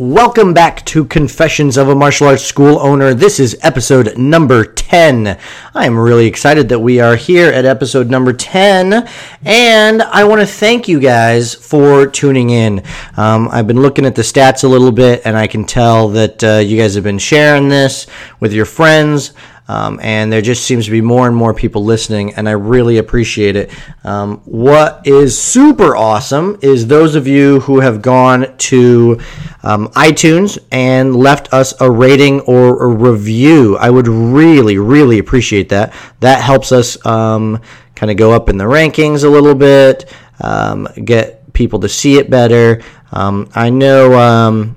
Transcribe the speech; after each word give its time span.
Welcome 0.00 0.54
back 0.54 0.82
to 0.86 1.04
Confessions 1.04 1.76
of 1.76 1.90
a 1.90 1.94
Martial 1.94 2.28
Arts 2.28 2.42
School 2.42 2.78
Owner. 2.78 3.12
This 3.12 3.38
is 3.38 3.58
episode 3.60 4.16
number 4.16 4.64
10. 4.64 5.38
I'm 5.74 5.98
really 5.98 6.26
excited 6.26 6.70
that 6.70 6.78
we 6.78 7.00
are 7.00 7.16
here 7.16 7.52
at 7.52 7.66
episode 7.66 8.08
number 8.08 8.32
10, 8.32 9.06
and 9.44 10.00
I 10.00 10.24
want 10.24 10.40
to 10.40 10.46
thank 10.46 10.88
you 10.88 11.00
guys 11.00 11.54
for 11.54 12.06
tuning 12.06 12.48
in. 12.48 12.82
Um, 13.18 13.50
I've 13.52 13.66
been 13.66 13.82
looking 13.82 14.06
at 14.06 14.14
the 14.14 14.22
stats 14.22 14.64
a 14.64 14.68
little 14.68 14.90
bit, 14.90 15.20
and 15.26 15.36
I 15.36 15.46
can 15.46 15.66
tell 15.66 16.08
that 16.08 16.42
uh, 16.42 16.56
you 16.64 16.78
guys 16.78 16.94
have 16.94 17.04
been 17.04 17.18
sharing 17.18 17.68
this 17.68 18.06
with 18.40 18.54
your 18.54 18.64
friends. 18.64 19.34
Um, 19.70 20.00
and 20.02 20.32
there 20.32 20.42
just 20.42 20.64
seems 20.64 20.86
to 20.86 20.90
be 20.90 21.00
more 21.00 21.28
and 21.28 21.36
more 21.36 21.54
people 21.54 21.84
listening, 21.84 22.34
and 22.34 22.48
I 22.48 22.52
really 22.52 22.98
appreciate 22.98 23.54
it. 23.54 23.70
Um, 24.02 24.38
what 24.38 25.06
is 25.06 25.40
super 25.40 25.94
awesome 25.94 26.58
is 26.60 26.88
those 26.88 27.14
of 27.14 27.28
you 27.28 27.60
who 27.60 27.78
have 27.78 28.02
gone 28.02 28.56
to 28.56 29.20
um, 29.62 29.86
iTunes 29.90 30.58
and 30.72 31.14
left 31.14 31.52
us 31.52 31.80
a 31.80 31.88
rating 31.88 32.40
or 32.40 32.82
a 32.82 32.88
review. 32.88 33.76
I 33.76 33.90
would 33.90 34.08
really, 34.08 34.76
really 34.78 35.20
appreciate 35.20 35.68
that. 35.68 35.94
That 36.18 36.42
helps 36.42 36.72
us 36.72 37.06
um, 37.06 37.62
kind 37.94 38.10
of 38.10 38.16
go 38.16 38.32
up 38.32 38.48
in 38.48 38.58
the 38.58 38.64
rankings 38.64 39.22
a 39.22 39.28
little 39.28 39.54
bit, 39.54 40.12
um, 40.40 40.88
get 41.04 41.52
people 41.52 41.78
to 41.78 41.88
see 41.88 42.18
it 42.18 42.28
better. 42.28 42.82
Um, 43.12 43.48
I 43.54 43.70
know 43.70 44.74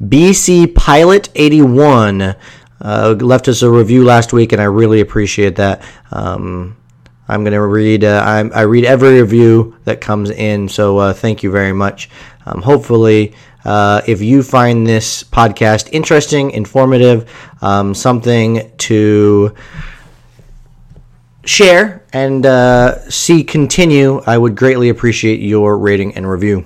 BC 0.00 0.72
Pilot 0.76 1.30
81 1.34 2.36
uh, 2.80 3.16
left 3.20 3.48
us 3.48 3.62
a 3.62 3.70
review 3.70 4.04
last 4.04 4.32
week, 4.32 4.52
and 4.52 4.60
I 4.60 4.66
really 4.66 5.00
appreciate 5.00 5.56
that. 5.56 5.82
Um, 6.10 6.76
I'm 7.28 7.42
going 7.42 7.54
to 7.54 7.62
read. 7.62 8.04
Uh, 8.04 8.48
I, 8.54 8.62
read 8.62 8.84
every 8.84 9.20
review 9.20 9.76
that 9.84 10.00
comes 10.00 10.30
in, 10.30 10.68
so 10.68 10.98
uh, 10.98 11.12
thank 11.12 11.42
you 11.42 11.50
very 11.50 11.72
much. 11.72 12.08
Um, 12.44 12.62
hopefully, 12.62 13.34
uh, 13.64 14.02
if 14.06 14.22
you 14.22 14.42
find 14.42 14.86
this 14.86 15.24
podcast 15.24 15.88
interesting, 15.90 16.52
informative, 16.52 17.28
um, 17.62 17.94
something 17.94 18.70
to 18.78 19.54
share 21.44 22.04
and 22.12 22.46
uh, 22.46 23.00
see 23.10 23.42
continue, 23.42 24.20
I 24.26 24.38
would 24.38 24.56
greatly 24.56 24.88
appreciate 24.88 25.40
your 25.40 25.78
rating 25.78 26.14
and 26.14 26.28
review. 26.28 26.64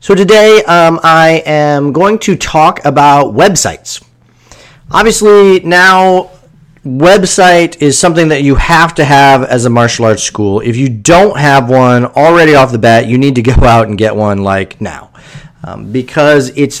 So 0.00 0.14
today, 0.14 0.62
um, 0.64 1.00
I 1.02 1.42
am 1.44 1.92
going 1.92 2.18
to 2.20 2.36
talk 2.36 2.82
about 2.84 3.34
websites 3.34 4.05
obviously 4.90 5.60
now 5.60 6.30
website 6.84 7.82
is 7.82 7.98
something 7.98 8.28
that 8.28 8.42
you 8.42 8.54
have 8.54 8.94
to 8.94 9.04
have 9.04 9.42
as 9.42 9.64
a 9.64 9.70
martial 9.70 10.04
arts 10.04 10.22
school. 10.22 10.60
If 10.60 10.76
you 10.76 10.88
don't 10.88 11.36
have 11.36 11.68
one 11.68 12.06
already 12.06 12.54
off 12.54 12.70
the 12.70 12.78
bat, 12.78 13.06
you 13.06 13.18
need 13.18 13.34
to 13.34 13.42
go 13.54 13.64
out 13.64 13.88
and 13.88 13.98
get 13.98 14.14
one 14.14 14.38
like 14.42 14.80
now. 14.80 15.10
Um, 15.64 15.90
because 15.90 16.50
it's 16.56 16.80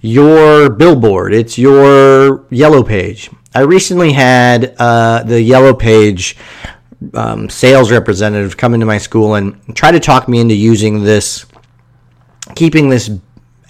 your 0.00 0.70
billboard, 0.70 1.34
it's 1.34 1.58
your 1.58 2.46
yellow 2.50 2.84
page. 2.84 3.30
I 3.54 3.60
recently 3.60 4.12
had 4.12 4.76
uh, 4.78 5.24
the 5.24 5.40
yellow 5.42 5.74
page 5.74 6.36
um, 7.14 7.48
sales 7.48 7.90
representative 7.90 8.56
come 8.56 8.74
into 8.74 8.86
my 8.86 8.98
school 8.98 9.34
and 9.34 9.74
try 9.74 9.90
to 9.90 9.98
talk 9.98 10.28
me 10.28 10.40
into 10.40 10.54
using 10.54 11.02
this, 11.02 11.46
keeping 12.54 12.90
this 12.90 13.10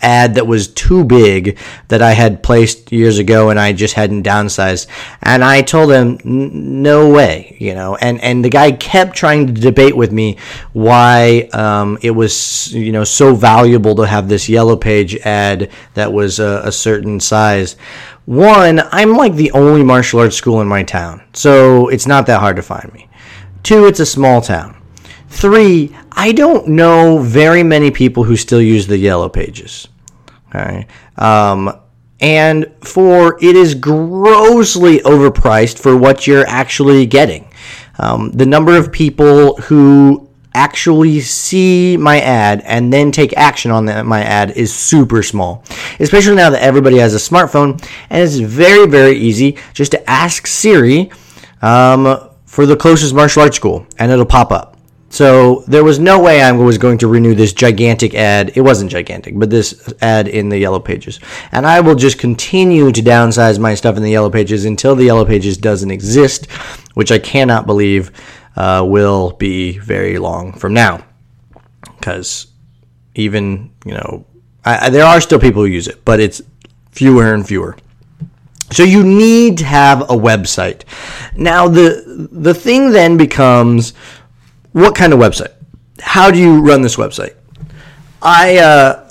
ad 0.02 0.34
that 0.34 0.46
was 0.46 0.68
too 0.68 1.04
big 1.04 1.58
that 1.88 2.02
I 2.02 2.12
had 2.12 2.42
placed 2.42 2.92
years 2.92 3.18
ago 3.18 3.50
and 3.50 3.58
I 3.58 3.72
just 3.72 3.94
hadn't 3.94 4.24
downsized. 4.24 4.86
And 5.22 5.42
I 5.42 5.62
told 5.62 5.90
him, 5.90 6.18
no 6.24 7.10
way, 7.10 7.56
you 7.58 7.74
know. 7.74 7.96
And 7.96 8.20
and 8.20 8.44
the 8.44 8.50
guy 8.50 8.72
kept 8.72 9.16
trying 9.16 9.46
to 9.46 9.52
debate 9.52 9.96
with 9.96 10.12
me 10.12 10.38
why 10.72 11.48
um, 11.52 11.98
it 12.02 12.10
was 12.10 12.72
you 12.72 12.92
know 12.92 13.04
so 13.04 13.34
valuable 13.34 13.94
to 13.96 14.06
have 14.06 14.28
this 14.28 14.48
yellow 14.48 14.76
page 14.76 15.16
ad 15.16 15.70
that 15.94 16.12
was 16.12 16.38
a, 16.38 16.62
a 16.64 16.72
certain 16.72 17.20
size. 17.20 17.76
One, 18.26 18.80
I'm 18.90 19.12
like 19.12 19.34
the 19.34 19.52
only 19.52 19.84
martial 19.84 20.20
arts 20.20 20.36
school 20.36 20.60
in 20.60 20.68
my 20.68 20.82
town, 20.82 21.22
so 21.32 21.88
it's 21.88 22.06
not 22.06 22.26
that 22.26 22.40
hard 22.40 22.56
to 22.56 22.62
find 22.62 22.92
me. 22.92 23.08
Two, 23.62 23.86
it's 23.86 24.00
a 24.00 24.06
small 24.06 24.40
town. 24.40 24.76
Three, 25.28 25.94
I 26.12 26.32
don't 26.32 26.68
know 26.68 27.18
very 27.18 27.62
many 27.62 27.90
people 27.90 28.24
who 28.24 28.36
still 28.36 28.62
use 28.62 28.86
the 28.86 28.98
yellow 28.98 29.28
pages. 29.28 29.88
Okay. 30.48 30.86
Um, 31.16 31.80
and 32.20 32.72
four, 32.82 33.38
it 33.42 33.56
is 33.56 33.74
grossly 33.74 35.00
overpriced 35.00 35.78
for 35.78 35.96
what 35.96 36.26
you're 36.26 36.46
actually 36.46 37.06
getting. 37.06 37.48
Um, 37.98 38.30
the 38.30 38.46
number 38.46 38.76
of 38.76 38.92
people 38.92 39.56
who 39.56 40.28
actually 40.54 41.20
see 41.20 41.98
my 41.98 42.18
ad 42.20 42.62
and 42.64 42.90
then 42.90 43.12
take 43.12 43.36
action 43.36 43.70
on 43.70 43.84
the, 43.84 44.02
my 44.02 44.22
ad 44.22 44.52
is 44.52 44.74
super 44.74 45.22
small. 45.22 45.62
Especially 46.00 46.34
now 46.34 46.48
that 46.48 46.62
everybody 46.62 46.96
has 46.96 47.14
a 47.14 47.18
smartphone, 47.18 47.72
and 48.08 48.22
it's 48.22 48.36
very, 48.36 48.86
very 48.86 49.16
easy 49.18 49.58
just 49.74 49.92
to 49.92 50.10
ask 50.10 50.46
Siri 50.46 51.10
um, 51.60 52.30
for 52.46 52.64
the 52.64 52.76
closest 52.76 53.14
martial 53.14 53.42
arts 53.42 53.56
school, 53.56 53.86
and 53.98 54.10
it'll 54.10 54.24
pop 54.24 54.50
up. 54.50 54.75
So 55.16 55.64
there 55.66 55.82
was 55.82 55.98
no 55.98 56.20
way 56.20 56.42
I 56.42 56.52
was 56.52 56.76
going 56.76 56.98
to 56.98 57.08
renew 57.08 57.34
this 57.34 57.54
gigantic 57.54 58.14
ad. 58.14 58.52
It 58.54 58.60
wasn't 58.60 58.90
gigantic, 58.90 59.38
but 59.38 59.48
this 59.48 59.90
ad 60.02 60.28
in 60.28 60.50
the 60.50 60.58
Yellow 60.58 60.78
Pages. 60.78 61.20
And 61.52 61.66
I 61.66 61.80
will 61.80 61.94
just 61.94 62.18
continue 62.18 62.92
to 62.92 63.00
downsize 63.00 63.58
my 63.58 63.74
stuff 63.74 63.96
in 63.96 64.02
the 64.02 64.10
Yellow 64.10 64.28
Pages 64.28 64.66
until 64.66 64.94
the 64.94 65.04
Yellow 65.04 65.24
Pages 65.24 65.56
doesn't 65.56 65.90
exist, 65.90 66.50
which 66.92 67.10
I 67.10 67.18
cannot 67.18 67.64
believe 67.64 68.10
uh, 68.56 68.84
will 68.86 69.32
be 69.32 69.78
very 69.78 70.18
long 70.18 70.52
from 70.52 70.74
now. 70.74 71.02
Because 71.96 72.48
even, 73.14 73.72
you 73.86 73.94
know, 73.94 74.26
I, 74.66 74.88
I, 74.88 74.90
there 74.90 75.06
are 75.06 75.22
still 75.22 75.40
people 75.40 75.62
who 75.62 75.68
use 75.68 75.88
it, 75.88 76.04
but 76.04 76.20
it's 76.20 76.42
fewer 76.90 77.32
and 77.32 77.48
fewer. 77.48 77.78
So 78.70 78.82
you 78.82 79.02
need 79.02 79.56
to 79.58 79.64
have 79.64 80.02
a 80.02 80.16
website. 80.28 80.82
Now 81.34 81.68
the 81.68 82.28
the 82.30 82.52
thing 82.52 82.90
then 82.90 83.16
becomes 83.16 83.94
what 84.76 84.94
kind 84.94 85.14
of 85.14 85.18
website? 85.18 85.54
How 86.02 86.30
do 86.30 86.38
you 86.38 86.60
run 86.60 86.82
this 86.82 86.96
website? 86.96 87.34
I, 88.20 88.58
uh, 88.58 89.10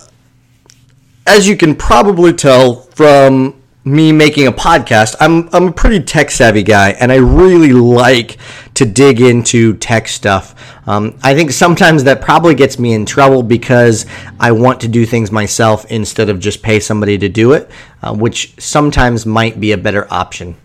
as 1.25 1.47
you 1.47 1.57
can 1.57 1.75
probably 1.75 2.33
tell 2.33 2.81
from 2.81 3.59
me 3.83 4.11
making 4.11 4.45
a 4.45 4.51
podcast, 4.51 5.15
I'm 5.19 5.49
I'm 5.51 5.69
a 5.69 5.71
pretty 5.71 6.03
tech 6.03 6.29
savvy 6.29 6.61
guy, 6.61 6.91
and 6.91 7.11
I 7.11 7.15
really 7.15 7.73
like 7.73 8.37
to 8.75 8.85
dig 8.85 9.19
into 9.19 9.73
tech 9.77 10.07
stuff. 10.07 10.53
Um, 10.87 11.17
I 11.23 11.33
think 11.33 11.49
sometimes 11.49 12.03
that 12.03 12.21
probably 12.21 12.53
gets 12.53 12.77
me 12.77 12.93
in 12.93 13.03
trouble 13.03 13.41
because 13.41 14.05
I 14.39 14.51
want 14.51 14.81
to 14.81 14.87
do 14.87 15.03
things 15.03 15.31
myself 15.31 15.89
instead 15.89 16.29
of 16.29 16.39
just 16.39 16.61
pay 16.61 16.79
somebody 16.79 17.17
to 17.17 17.27
do 17.27 17.53
it, 17.53 17.71
uh, 18.03 18.13
which 18.13 18.53
sometimes 18.61 19.25
might 19.25 19.59
be 19.59 19.71
a 19.71 19.77
better 19.79 20.05
option. 20.13 20.57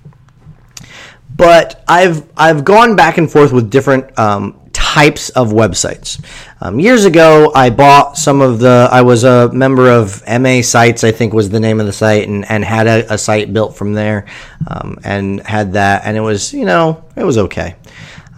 But 1.35 1.83
I've 1.89 2.29
I've 2.37 2.65
gone 2.65 2.97
back 2.97 3.17
and 3.17 3.33
forth 3.33 3.51
with 3.51 3.71
different 3.71 4.19
um, 4.19 4.60
types 4.73 5.31
of 5.31 5.51
websites. 5.51 6.23
Um, 6.61 6.81
years 6.81 7.05
ago, 7.05 7.53
I 7.55 7.71
bought 7.71 8.17
some 8.17 8.41
of 8.41 8.59
the. 8.59 8.89
I 8.91 9.03
was 9.03 9.25
a 9.25 9.51
member 9.53 9.91
of 9.91 10.23
MA 10.27 10.63
Sites, 10.63 11.05
I 11.05 11.13
think 11.13 11.33
was 11.33 11.51
the 11.51 11.61
name 11.61 11.81
of 11.81 11.87
the 11.87 11.93
site, 11.93 12.29
and, 12.29 12.49
and 12.51 12.65
had 12.65 12.87
a, 12.87 13.15
a 13.15 13.19
site 13.19 13.53
built 13.53 13.77
from 13.77 13.93
there, 13.95 14.27
um, 14.67 14.99
and 15.05 15.41
had 15.47 15.73
that, 15.75 16.03
and 16.05 16.17
it 16.17 16.21
was 16.21 16.53
you 16.53 16.65
know 16.65 17.05
it 17.17 17.25
was 17.25 17.39
okay. 17.39 17.77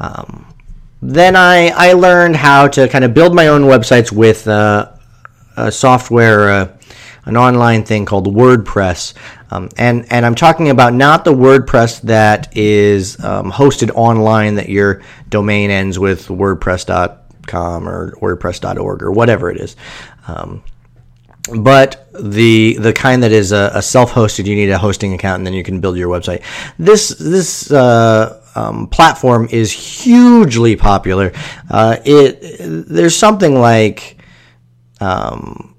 Um, 0.01 0.47
then 1.01 1.37
I 1.37 1.69
I 1.69 1.93
learned 1.95 2.37
how 2.37 2.69
to 2.69 2.89
kind 2.89 3.05
of 3.05 3.15
build 3.15 3.35
my 3.35 3.49
own 3.49 3.63
websites 3.63 4.13
with 4.13 4.47
uh, 4.47 4.93
a 5.57 5.73
software. 5.73 6.51
Uh, 6.51 6.77
an 7.25 7.37
online 7.37 7.85
thing 7.85 8.05
called 8.05 8.27
WordPress. 8.27 9.15
Um, 9.51 9.69
and, 9.77 10.11
and 10.11 10.27
I'm 10.27 10.35
talking 10.35 10.71
about 10.71 10.95
not 10.95 11.25
the 11.25 11.33
WordPress 11.33 12.03
that 12.03 12.57
is 12.57 13.23
um, 13.25 13.53
hosted 13.53 13.91
online 13.95 14.57
that 14.57 14.69
your 14.69 15.03
domain 15.29 15.71
ends 15.71 15.99
with 15.99 16.29
WordPress.com 16.29 17.89
or 17.89 18.13
WordPress.org 18.17 19.03
or 19.03 19.13
whatever 19.13 19.51
it 19.51 19.61
is. 19.61 19.77
Um, 20.27 20.63
but 21.59 22.09
the 22.13 22.77
the 22.79 22.93
kind 22.93 23.25
that 23.25 23.33
is 23.33 23.51
a, 23.51 23.73
a, 23.75 23.83
self-hosted, 23.83 24.47
you 24.47 24.55
need 24.55 24.71
a 24.71 24.79
hosting 24.79 25.13
account 25.13 25.39
and 25.39 25.47
then 25.47 25.55
you 25.55 25.65
can 25.65 25.81
build 25.81 25.97
your 25.97 26.09
website. 26.09 26.45
This 26.79 27.09
this 27.19 27.71
uh, 27.73 28.41
um, 28.55 28.87
platform 28.87 29.49
is 29.51 29.73
hugely 29.73 30.77
popular. 30.77 31.33
Uh, 31.69 31.97
it 32.05 32.59
there's 32.61 33.17
something 33.17 33.59
like 33.59 34.19
um, 35.01 35.72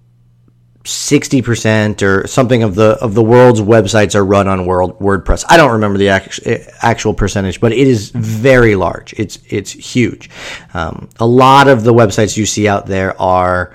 60% 0.83 2.01
or 2.01 2.27
something 2.27 2.61
of 2.61 2.75
the 2.75 2.97
of 3.01 3.13
the 3.13 3.23
world's 3.23 3.61
websites 3.61 4.15
are 4.15 4.25
run 4.25 4.49
on 4.49 4.65
world 4.65 4.99
WordPress. 4.99 5.45
I 5.47 5.55
don't 5.55 5.71
remember 5.71 5.97
the 5.97 6.09
actual, 6.09 6.57
actual 6.81 7.13
percentage, 7.13 7.61
but 7.61 7.71
it 7.71 7.87
is 7.87 8.09
very 8.09 8.75
large. 8.75 9.13
It's 9.13 9.39
it's 9.47 9.71
huge. 9.71 10.29
Um, 10.73 11.09
a 11.19 11.25
lot 11.25 11.69
of 11.69 11.83
the 11.83 11.93
websites 11.93 12.35
you 12.35 12.45
see 12.45 12.67
out 12.67 12.85
there 12.85 13.19
are 13.21 13.73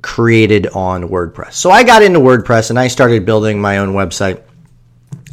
created 0.00 0.66
on 0.68 1.10
WordPress. 1.10 1.54
So 1.54 1.70
I 1.70 1.82
got 1.82 2.02
into 2.02 2.20
WordPress 2.20 2.70
and 2.70 2.78
I 2.78 2.88
started 2.88 3.26
building 3.26 3.60
my 3.60 3.78
own 3.78 3.92
website, 3.92 4.42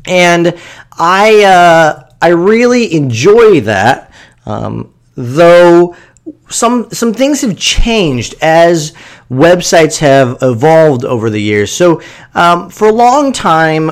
and 0.06 0.60
I 0.92 1.44
uh, 1.44 2.10
I 2.22 2.30
really 2.30 2.94
enjoy 2.94 3.62
that. 3.62 4.12
Um, 4.46 4.94
though 5.16 5.96
some 6.50 6.90
some 6.92 7.14
things 7.14 7.42
have 7.42 7.58
changed 7.58 8.36
as 8.42 8.94
websites 9.34 9.98
have 10.00 10.38
evolved 10.42 11.06
over 11.06 11.30
the 11.30 11.42
years. 11.42 11.72
So 11.72 12.02
um, 12.34 12.70
for 12.70 12.88
a 12.88 12.92
long 12.92 13.32
time, 13.32 13.92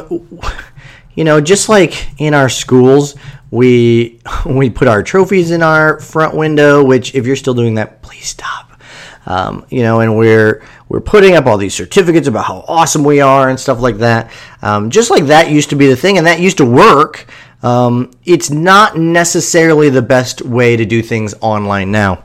you 1.16 1.24
know, 1.24 1.42
just 1.42 1.70
like 1.70 2.20
in 2.20 2.34
our 2.34 2.50
schools, 2.50 3.16
we 3.50 4.20
we 4.46 4.70
put 4.70 4.88
our 4.88 5.04
trophies 5.04 5.52
in 5.52 5.62
our 5.62 6.00
front 6.00 6.36
window. 6.36 6.84
Which, 6.84 7.14
if 7.16 7.26
you're 7.26 7.36
still 7.36 7.54
doing 7.54 7.76
that, 7.76 8.02
please 8.02 8.28
stop. 8.28 8.72
Um, 9.26 9.66
you 9.70 9.84
know, 9.84 10.00
and 10.00 10.18
we're 10.18 10.64
we're 10.90 11.02
putting 11.02 11.36
up 11.36 11.46
all 11.46 11.58
these 11.58 11.76
certificates 11.76 12.28
about 12.28 12.46
how 12.46 12.66
awesome 12.68 13.04
we 13.04 13.22
are 13.22 13.50
and 13.50 13.60
stuff 13.60 13.80
like 13.80 13.98
that. 13.98 14.32
Um, 14.62 14.90
just 14.90 15.12
like 15.12 15.26
that 15.26 15.52
used 15.52 15.70
to 15.70 15.76
be 15.76 15.88
the 15.88 15.96
thing, 15.96 16.18
and 16.18 16.26
that 16.28 16.40
used 16.40 16.58
to 16.58 16.66
work. 16.66 17.28
Um, 17.64 18.12
it's 18.26 18.50
not 18.50 18.98
necessarily 18.98 19.90
the 19.90 20.02
best 20.02 20.42
way 20.42 20.76
to 20.76 20.86
do 20.86 21.04
things 21.04 21.36
online 21.42 21.92
now. 21.92 22.24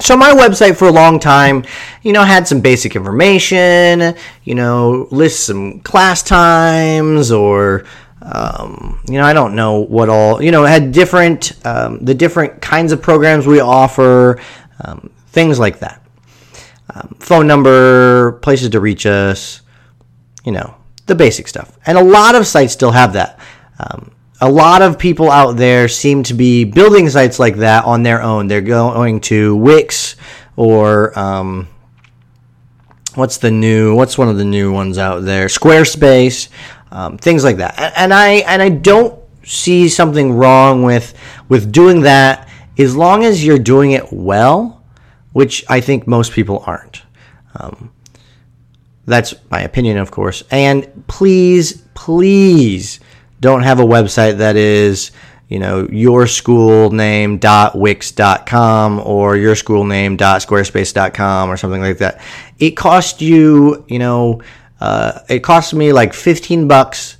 So 0.00 0.16
my 0.16 0.30
website 0.30 0.76
for 0.76 0.88
a 0.88 0.92
long 0.92 1.20
time, 1.20 1.64
you 2.02 2.12
know, 2.12 2.24
had 2.24 2.48
some 2.48 2.60
basic 2.60 2.96
information, 2.96 4.16
you 4.44 4.54
know, 4.54 5.06
lists 5.10 5.44
some 5.44 5.80
class 5.80 6.22
times 6.22 7.30
or 7.30 7.84
um, 8.22 9.00
you 9.08 9.18
know, 9.18 9.24
I 9.24 9.32
don't 9.32 9.54
know 9.54 9.80
what 9.80 10.08
all, 10.08 10.42
you 10.42 10.50
know, 10.50 10.64
had 10.64 10.92
different, 10.92 11.52
um, 11.64 11.98
the 12.00 12.14
different 12.14 12.60
kinds 12.60 12.92
of 12.92 13.00
programs 13.00 13.46
we 13.46 13.60
offer, 13.60 14.40
um, 14.84 15.10
things 15.28 15.58
like 15.58 15.78
that. 15.80 16.02
Um, 16.94 17.16
phone 17.18 17.46
number, 17.46 18.32
places 18.42 18.70
to 18.70 18.80
reach 18.80 19.06
us, 19.06 19.62
you 20.44 20.52
know, 20.52 20.74
the 21.06 21.14
basic 21.14 21.48
stuff. 21.48 21.78
And 21.86 21.96
a 21.96 22.04
lot 22.04 22.34
of 22.34 22.46
sites 22.46 22.72
still 22.72 22.92
have 22.92 23.14
that. 23.14 23.38
A 24.40 24.50
lot 24.50 24.80
of 24.80 24.98
people 24.98 25.30
out 25.30 25.56
there 25.56 25.86
seem 25.88 26.22
to 26.24 26.34
be 26.34 26.64
building 26.64 27.08
sites 27.10 27.38
like 27.38 27.56
that 27.56 27.84
on 27.84 28.02
their 28.02 28.22
own. 28.22 28.46
They're 28.46 28.60
going 28.60 29.20
to 29.22 29.54
Wix 29.56 30.16
or 30.56 31.18
um, 31.18 31.68
what's 33.14 33.38
the 33.38 33.50
new? 33.50 33.94
What's 33.94 34.16
one 34.16 34.28
of 34.28 34.36
the 34.36 34.44
new 34.44 34.72
ones 34.72 34.98
out 34.98 35.24
there? 35.24 35.46
Squarespace, 35.46 36.48
um, 36.90 37.18
things 37.18 37.44
like 37.44 37.58
that. 37.58 37.78
And, 37.78 37.92
and 37.96 38.14
I 38.14 38.28
and 38.46 38.62
I 38.62 38.68
don't 38.70 39.18
see 39.44 39.88
something 39.88 40.32
wrong 40.32 40.82
with 40.82 41.14
with 41.48 41.72
doing 41.72 42.02
that 42.02 42.48
as 42.78 42.96
long 42.96 43.24
as 43.24 43.44
you're 43.44 43.58
doing 43.58 43.92
it 43.92 44.12
well, 44.12 44.82
which 45.32 45.64
I 45.68 45.80
think 45.80 46.06
most 46.06 46.32
people 46.32 46.62
aren't. 46.66 47.02
Um, 47.54 47.92
that's 49.06 49.34
my 49.50 49.62
opinion, 49.62 49.98
of 49.98 50.10
course. 50.10 50.44
And 50.50 51.04
please, 51.08 51.82
please 51.94 53.00
don't 53.40 53.62
have 53.62 53.80
a 53.80 53.84
website 53.84 54.38
that 54.38 54.56
is 54.56 55.10
you 55.48 55.58
know 55.58 55.88
your 55.90 56.26
school 56.26 56.90
name 56.90 57.38
dot 57.38 57.76
wix 57.76 58.12
dot 58.12 58.46
com 58.46 59.00
or 59.00 59.36
your 59.36 59.56
school 59.56 59.84
name 59.84 60.16
dot 60.16 60.40
squarespace 60.40 60.94
dot 60.94 61.14
com 61.14 61.50
or 61.50 61.56
something 61.56 61.80
like 61.80 61.98
that 61.98 62.20
it 62.58 62.72
cost 62.72 63.20
you 63.20 63.84
you 63.88 63.98
know 63.98 64.40
uh, 64.80 65.20
it 65.28 65.40
cost 65.40 65.74
me 65.74 65.92
like 65.92 66.14
15 66.14 66.66
bucks 66.66 67.18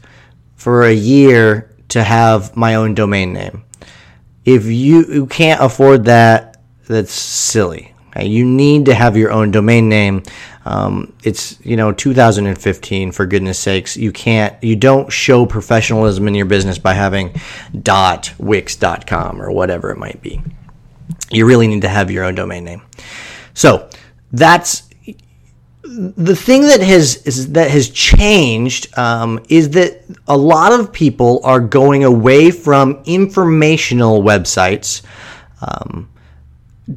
for 0.55 0.85
a 0.85 0.93
year 0.93 1.75
to 1.89 2.03
have 2.03 2.57
my 2.57 2.77
own 2.77 2.95
domain 2.95 3.33
name 3.35 3.65
if 4.45 4.65
you, 4.65 5.05
you 5.05 5.27
can't 5.27 5.61
afford 5.61 6.07
that 6.07 6.51
that's 6.87 7.13
silly? 7.13 7.95
You 8.21 8.45
need 8.45 8.87
to 8.87 8.95
have 8.95 9.17
your 9.17 9.31
own 9.31 9.51
domain 9.51 9.89
name 9.89 10.23
um, 10.65 11.12
it's 11.25 11.59
you 11.65 11.77
know 11.77 11.93
2015 11.93 13.12
for 13.12 13.27
goodness 13.27 13.59
sakes. 13.59 13.97
You 13.97 14.12
can't 14.12 14.62
you 14.62 14.77
don't 14.77 15.11
show 15.11 15.47
professionalism 15.47 16.29
in 16.29 16.35
your 16.35 16.47
business 16.47 16.79
by 16.79 16.95
having 16.95 17.35
dot 17.83 18.33
.wix.com 18.39 19.41
or 19.41 19.51
whatever 19.51 19.91
it 19.91 19.99
might 19.99 20.21
be. 20.21 20.43
You 21.31 21.47
really 21.47 21.67
need 21.67 21.83
to 21.83 21.89
have 21.89 22.11
your 22.11 22.25
own 22.25 22.35
domain 22.35 22.65
name. 22.65 22.83
So 23.55 23.89
that's 24.33 24.89
the 25.83 26.37
thing 26.37 26.62
that 26.62 26.83
has 26.83 27.23
is, 27.27 27.53
that 27.53 27.71
has 27.71 27.89
changed 27.89 28.97
um, 28.99 29.41
is 29.49 29.71
that 29.71 30.05
a 30.29 30.37
lot 30.37 30.79
of 30.79 30.93
people 30.93 31.41
are 31.43 31.59
going 31.59 32.05
away 32.05 32.51
from 32.51 33.03
informational 33.07 34.23
websites. 34.23 35.03
Um, 35.62 36.11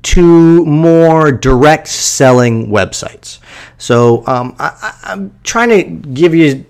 to 0.02 0.66
more 0.66 1.32
direct 1.32 1.88
selling 1.88 2.68
websites. 2.68 3.40
So 3.78 4.26
um, 4.28 4.56
I, 4.60 4.98
I'm 5.04 5.38
trying 5.44 5.70
to 5.70 5.84
give 6.10 6.34
you 6.34 6.66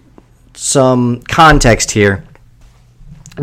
some 0.54 1.22
context 1.24 1.92
here. 1.92 2.24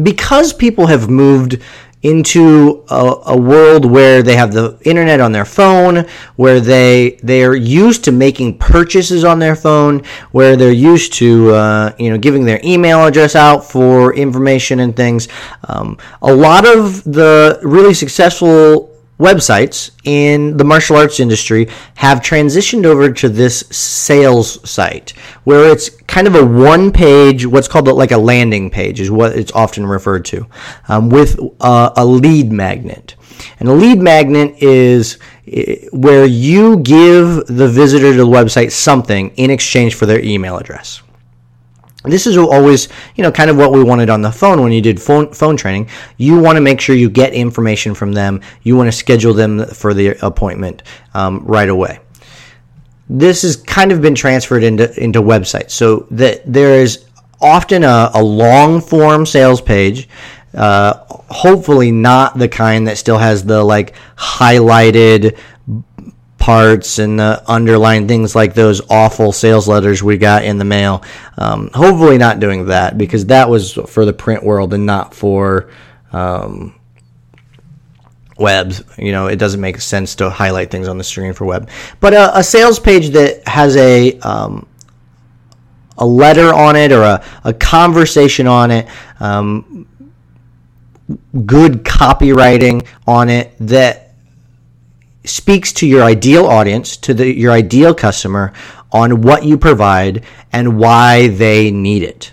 Because 0.02 0.52
people 0.52 0.86
have 0.86 1.10
moved 1.10 1.60
into 2.02 2.84
a, 2.88 3.14
a, 3.26 3.36
world 3.36 3.84
where 3.84 4.22
they 4.22 4.34
have 4.34 4.52
the 4.52 4.78
internet 4.84 5.20
on 5.20 5.32
their 5.32 5.44
phone, 5.44 6.06
where 6.36 6.58
they 6.60 7.18
they 7.22 7.44
are 7.44 7.54
used 7.54 8.04
to 8.04 8.12
making 8.12 8.56
purchases 8.56 9.22
on 9.22 9.38
their 9.38 9.54
phone, 9.54 10.02
where 10.30 10.56
they're 10.56 10.72
used 10.72 11.12
to 11.14 11.50
uh, 11.50 11.94
you 11.98 12.08
know 12.08 12.16
giving 12.16 12.44
their 12.44 12.60
email 12.64 13.04
address 13.04 13.36
out 13.36 13.64
for 13.64 14.14
information 14.14 14.80
and 14.80 14.96
things. 14.96 15.28
Um, 15.68 15.98
a 16.22 16.32
lot 16.32 16.66
of 16.66 17.04
the 17.04 17.60
really 17.62 17.92
successful 17.92 18.89
websites 19.20 19.90
in 20.04 20.56
the 20.56 20.64
martial 20.64 20.96
arts 20.96 21.20
industry 21.20 21.68
have 21.96 22.20
transitioned 22.20 22.86
over 22.86 23.12
to 23.12 23.28
this 23.28 23.60
sales 23.70 24.68
site 24.68 25.10
where 25.44 25.70
it's 25.70 25.90
kind 26.04 26.26
of 26.26 26.34
a 26.34 26.44
one 26.44 26.90
page 26.90 27.46
what's 27.46 27.68
called 27.68 27.86
like 27.86 28.12
a 28.12 28.18
landing 28.18 28.70
page 28.70 28.98
is 28.98 29.10
what 29.10 29.36
it's 29.36 29.52
often 29.52 29.84
referred 29.86 30.24
to 30.24 30.46
um, 30.88 31.10
with 31.10 31.38
uh, 31.60 31.92
a 31.96 32.04
lead 32.04 32.50
magnet. 32.50 33.14
And 33.58 33.68
a 33.68 33.72
lead 33.72 33.98
magnet 33.98 34.54
is 34.62 35.18
eh, 35.46 35.86
where 35.92 36.24
you 36.24 36.78
give 36.78 37.46
the 37.46 37.68
visitor 37.68 38.12
to 38.12 38.18
the 38.18 38.26
website 38.26 38.72
something 38.72 39.30
in 39.36 39.50
exchange 39.50 39.94
for 39.94 40.06
their 40.06 40.20
email 40.20 40.56
address 40.56 41.02
this 42.04 42.26
is 42.26 42.36
always, 42.36 42.88
you 43.14 43.22
know, 43.22 43.30
kind 43.30 43.50
of 43.50 43.56
what 43.56 43.72
we 43.72 43.84
wanted 43.84 44.08
on 44.08 44.22
the 44.22 44.32
phone 44.32 44.62
when 44.62 44.72
you 44.72 44.80
did 44.80 45.00
phone 45.00 45.32
phone 45.34 45.56
training. 45.56 45.88
You 46.16 46.38
want 46.38 46.56
to 46.56 46.60
make 46.60 46.80
sure 46.80 46.96
you 46.96 47.10
get 47.10 47.34
information 47.34 47.94
from 47.94 48.12
them. 48.12 48.40
You 48.62 48.76
want 48.76 48.88
to 48.88 48.92
schedule 48.92 49.34
them 49.34 49.66
for 49.66 49.92
the 49.92 50.24
appointment 50.24 50.82
um, 51.12 51.44
right 51.44 51.68
away. 51.68 52.00
This 53.08 53.42
has 53.42 53.56
kind 53.56 53.92
of 53.92 54.00
been 54.00 54.14
transferred 54.14 54.62
into 54.62 54.98
into 55.02 55.20
websites, 55.20 55.72
so 55.72 56.06
that 56.12 56.40
there 56.50 56.80
is 56.80 57.04
often 57.40 57.84
a, 57.84 58.10
a 58.14 58.22
long 58.22 58.80
form 58.80 59.26
sales 59.26 59.60
page. 59.60 60.08
Uh, 60.54 60.94
hopefully, 61.28 61.92
not 61.92 62.38
the 62.38 62.48
kind 62.48 62.88
that 62.88 62.96
still 62.96 63.18
has 63.18 63.44
the 63.44 63.62
like 63.62 63.94
highlighted 64.16 65.38
parts 66.40 66.98
and 66.98 67.20
the 67.20 67.42
underlying 67.46 68.08
things 68.08 68.34
like 68.34 68.54
those 68.54 68.80
awful 68.90 69.30
sales 69.30 69.68
letters 69.68 70.02
we 70.02 70.16
got 70.16 70.42
in 70.42 70.58
the 70.58 70.64
mail. 70.64 71.04
Um, 71.38 71.70
hopefully, 71.72 72.18
not 72.18 72.40
doing 72.40 72.66
that 72.66 72.98
because 72.98 73.26
that 73.26 73.48
was 73.48 73.74
for 73.74 74.04
the 74.04 74.12
print 74.12 74.42
world 74.42 74.74
and 74.74 74.84
not 74.86 75.14
for 75.14 75.70
um, 76.12 76.74
webs. 78.36 78.82
You 78.98 79.12
know, 79.12 79.28
it 79.28 79.36
doesn't 79.36 79.60
make 79.60 79.80
sense 79.80 80.16
to 80.16 80.30
highlight 80.30 80.70
things 80.70 80.88
on 80.88 80.98
the 80.98 81.04
screen 81.04 81.34
for 81.34 81.44
web. 81.44 81.68
But 82.00 82.14
a, 82.14 82.38
a 82.38 82.42
sales 82.42 82.80
page 82.80 83.10
that 83.10 83.46
has 83.46 83.76
a 83.76 84.18
um, 84.20 84.66
a 85.98 86.06
letter 86.06 86.52
on 86.52 86.74
it 86.74 86.90
or 86.90 87.02
a, 87.02 87.22
a 87.44 87.52
conversation 87.52 88.46
on 88.46 88.70
it, 88.70 88.88
um, 89.20 89.86
good 91.44 91.84
copywriting 91.84 92.86
on 93.06 93.28
it 93.28 93.54
that 93.60 94.09
speaks 95.24 95.72
to 95.74 95.86
your 95.86 96.02
ideal 96.02 96.46
audience, 96.46 96.96
to 96.98 97.14
the, 97.14 97.34
your 97.34 97.52
ideal 97.52 97.94
customer 97.94 98.52
on 98.92 99.22
what 99.22 99.44
you 99.44 99.56
provide 99.56 100.24
and 100.52 100.78
why 100.78 101.28
they 101.28 101.70
need 101.70 102.02
it. 102.02 102.32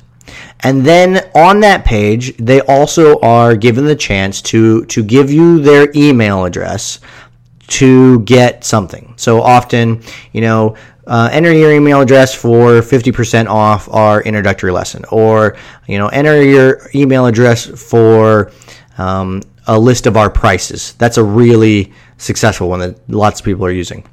And 0.61 0.83
then 0.83 1.29
on 1.35 1.59
that 1.59 1.85
page, 1.85 2.35
they 2.37 2.61
also 2.61 3.19
are 3.19 3.55
given 3.55 3.85
the 3.85 3.95
chance 3.95 4.41
to, 4.43 4.85
to 4.85 5.03
give 5.03 5.31
you 5.31 5.59
their 5.59 5.91
email 5.95 6.45
address 6.45 6.99
to 7.67 8.21
get 8.21 8.63
something. 8.63 9.13
So 9.17 9.41
often, 9.41 10.01
you 10.31 10.41
know, 10.41 10.75
uh, 11.05 11.29
enter 11.31 11.53
your 11.53 11.71
email 11.71 12.01
address 12.01 12.33
for 12.33 12.81
50% 12.81 13.47
off 13.47 13.87
our 13.89 14.21
introductory 14.23 14.71
lesson, 14.71 15.05
or, 15.09 15.55
you 15.87 15.97
know, 15.97 16.07
enter 16.07 16.41
your 16.41 16.89
email 16.93 17.25
address 17.27 17.65
for 17.65 18.51
um, 18.97 19.41
a 19.67 19.77
list 19.77 20.07
of 20.07 20.17
our 20.17 20.29
prices. 20.29 20.93
That's 20.93 21.17
a 21.17 21.23
really 21.23 21.93
successful 22.17 22.69
one 22.69 22.79
that 22.79 23.09
lots 23.09 23.39
of 23.39 23.45
people 23.45 23.65
are 23.65 23.71
using. 23.71 24.07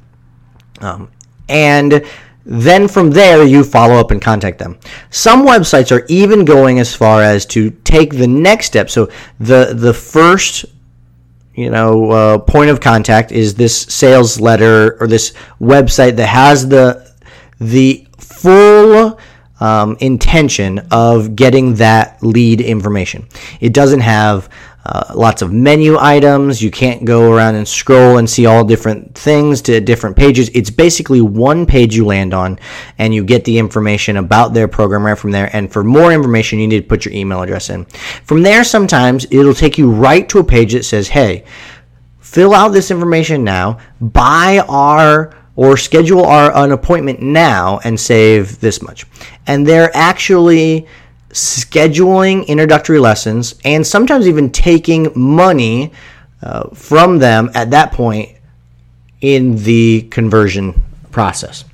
Um, 0.80 1.11
and 1.49 2.04
then 2.44 2.88
from 2.88 3.11
there 3.11 3.44
you 3.44 3.64
follow 3.64 3.94
up 3.94 4.11
and 4.11 4.20
contact 4.20 4.58
them. 4.58 4.78
Some 5.11 5.46
websites 5.46 5.90
are 5.90 6.04
even 6.08 6.44
going 6.44 6.78
as 6.78 6.94
far 6.94 7.23
as 7.23 7.46
to 7.46 7.70
take 7.70 8.11
the 8.11 8.26
next 8.26 8.66
step. 8.66 8.90
So 8.90 9.11
the 9.40 9.73
the 9.75 9.94
first 9.94 10.66
you 11.54 11.70
know 11.70 12.11
uh, 12.11 12.38
point 12.38 12.70
of 12.70 12.80
contact 12.80 13.32
is 13.32 13.54
this 13.54 13.82
sales 13.82 14.40
letter 14.40 15.00
or 15.00 15.06
this 15.06 15.32
website 15.61 16.16
that 16.16 16.26
has 16.26 16.68
the 16.68 17.11
the 17.61 18.06
full 18.18 19.18
um, 19.61 19.96
intention 20.00 20.80
of 20.90 21.37
getting 21.37 21.75
that 21.76 22.23
lead 22.23 22.61
information. 22.61 23.26
It 23.61 23.73
doesn't 23.73 24.00
have 24.00 24.50
uh, 24.86 25.14
lots 25.14 25.40
of 25.40 25.52
menu 25.52 25.96
items. 25.98 26.62
You 26.62 26.70
can't 26.70 27.04
go 27.04 27.32
around 27.32 27.54
and 27.54 27.66
scroll 27.66 28.18
and 28.18 28.28
see 28.28 28.44
all 28.44 28.64
different 28.64 29.14
things 29.14 29.62
to 29.62 29.80
different 29.80 30.16
pages. 30.16 30.50
It's 30.52 30.70
basically 30.70 31.22
one 31.22 31.64
page 31.64 31.96
you 31.96 32.04
land 32.04 32.34
on, 32.34 32.58
and 32.98 33.14
you 33.14 33.24
get 33.24 33.44
the 33.44 33.58
information 33.58 34.18
about 34.18 34.52
their 34.52 34.68
program 34.68 35.06
right 35.06 35.18
from 35.18 35.30
there. 35.30 35.48
And 35.56 35.72
for 35.72 35.82
more 35.82 36.12
information, 36.12 36.58
you 36.58 36.66
need 36.66 36.82
to 36.82 36.88
put 36.88 37.04
your 37.04 37.14
email 37.14 37.40
address 37.40 37.70
in. 37.70 37.86
From 38.24 38.42
there, 38.42 38.62
sometimes 38.62 39.26
it'll 39.30 39.54
take 39.54 39.78
you 39.78 39.90
right 39.90 40.28
to 40.28 40.38
a 40.38 40.44
page 40.44 40.74
that 40.74 40.84
says, 40.84 41.08
"Hey, 41.08 41.44
fill 42.20 42.52
out 42.54 42.68
this 42.68 42.90
information 42.90 43.42
now. 43.44 43.78
Buy 44.00 44.64
our." 44.68 45.34
Or 45.56 45.76
schedule 45.76 46.24
our 46.24 46.50
an 46.52 46.72
appointment 46.72 47.22
now 47.22 47.78
and 47.84 48.00
save 48.00 48.58
this 48.58 48.82
much. 48.82 49.06
And 49.46 49.64
they're 49.64 49.92
actually 49.94 50.88
scheduling 51.34 52.46
introductory 52.46 52.98
lessons, 52.98 53.56
and 53.64 53.86
sometimes 53.86 54.26
even 54.26 54.50
taking 54.50 55.10
money 55.14 55.92
uh, 56.42 56.68
from 56.70 57.18
them 57.18 57.50
at 57.54 57.70
that 57.70 57.92
point 57.92 58.30
in 59.20 59.56
the 59.64 60.02
conversion 60.10 60.80
process. 61.10 61.64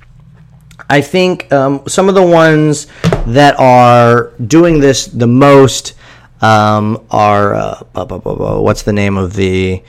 I 0.89 1.01
think 1.01 1.51
um, 1.53 1.83
some 1.87 2.09
of 2.09 2.15
the 2.15 2.25
ones 2.25 2.87
that 3.27 3.57
are 3.59 4.31
doing 4.45 4.79
this 4.79 5.05
the 5.05 5.27
most 5.27 5.93
um, 6.41 7.05
are 7.11 7.53
uh, 7.53 8.59
what's 8.59 8.81
the 8.81 8.93
name 8.93 9.15
of 9.15 9.33
the 9.33 9.83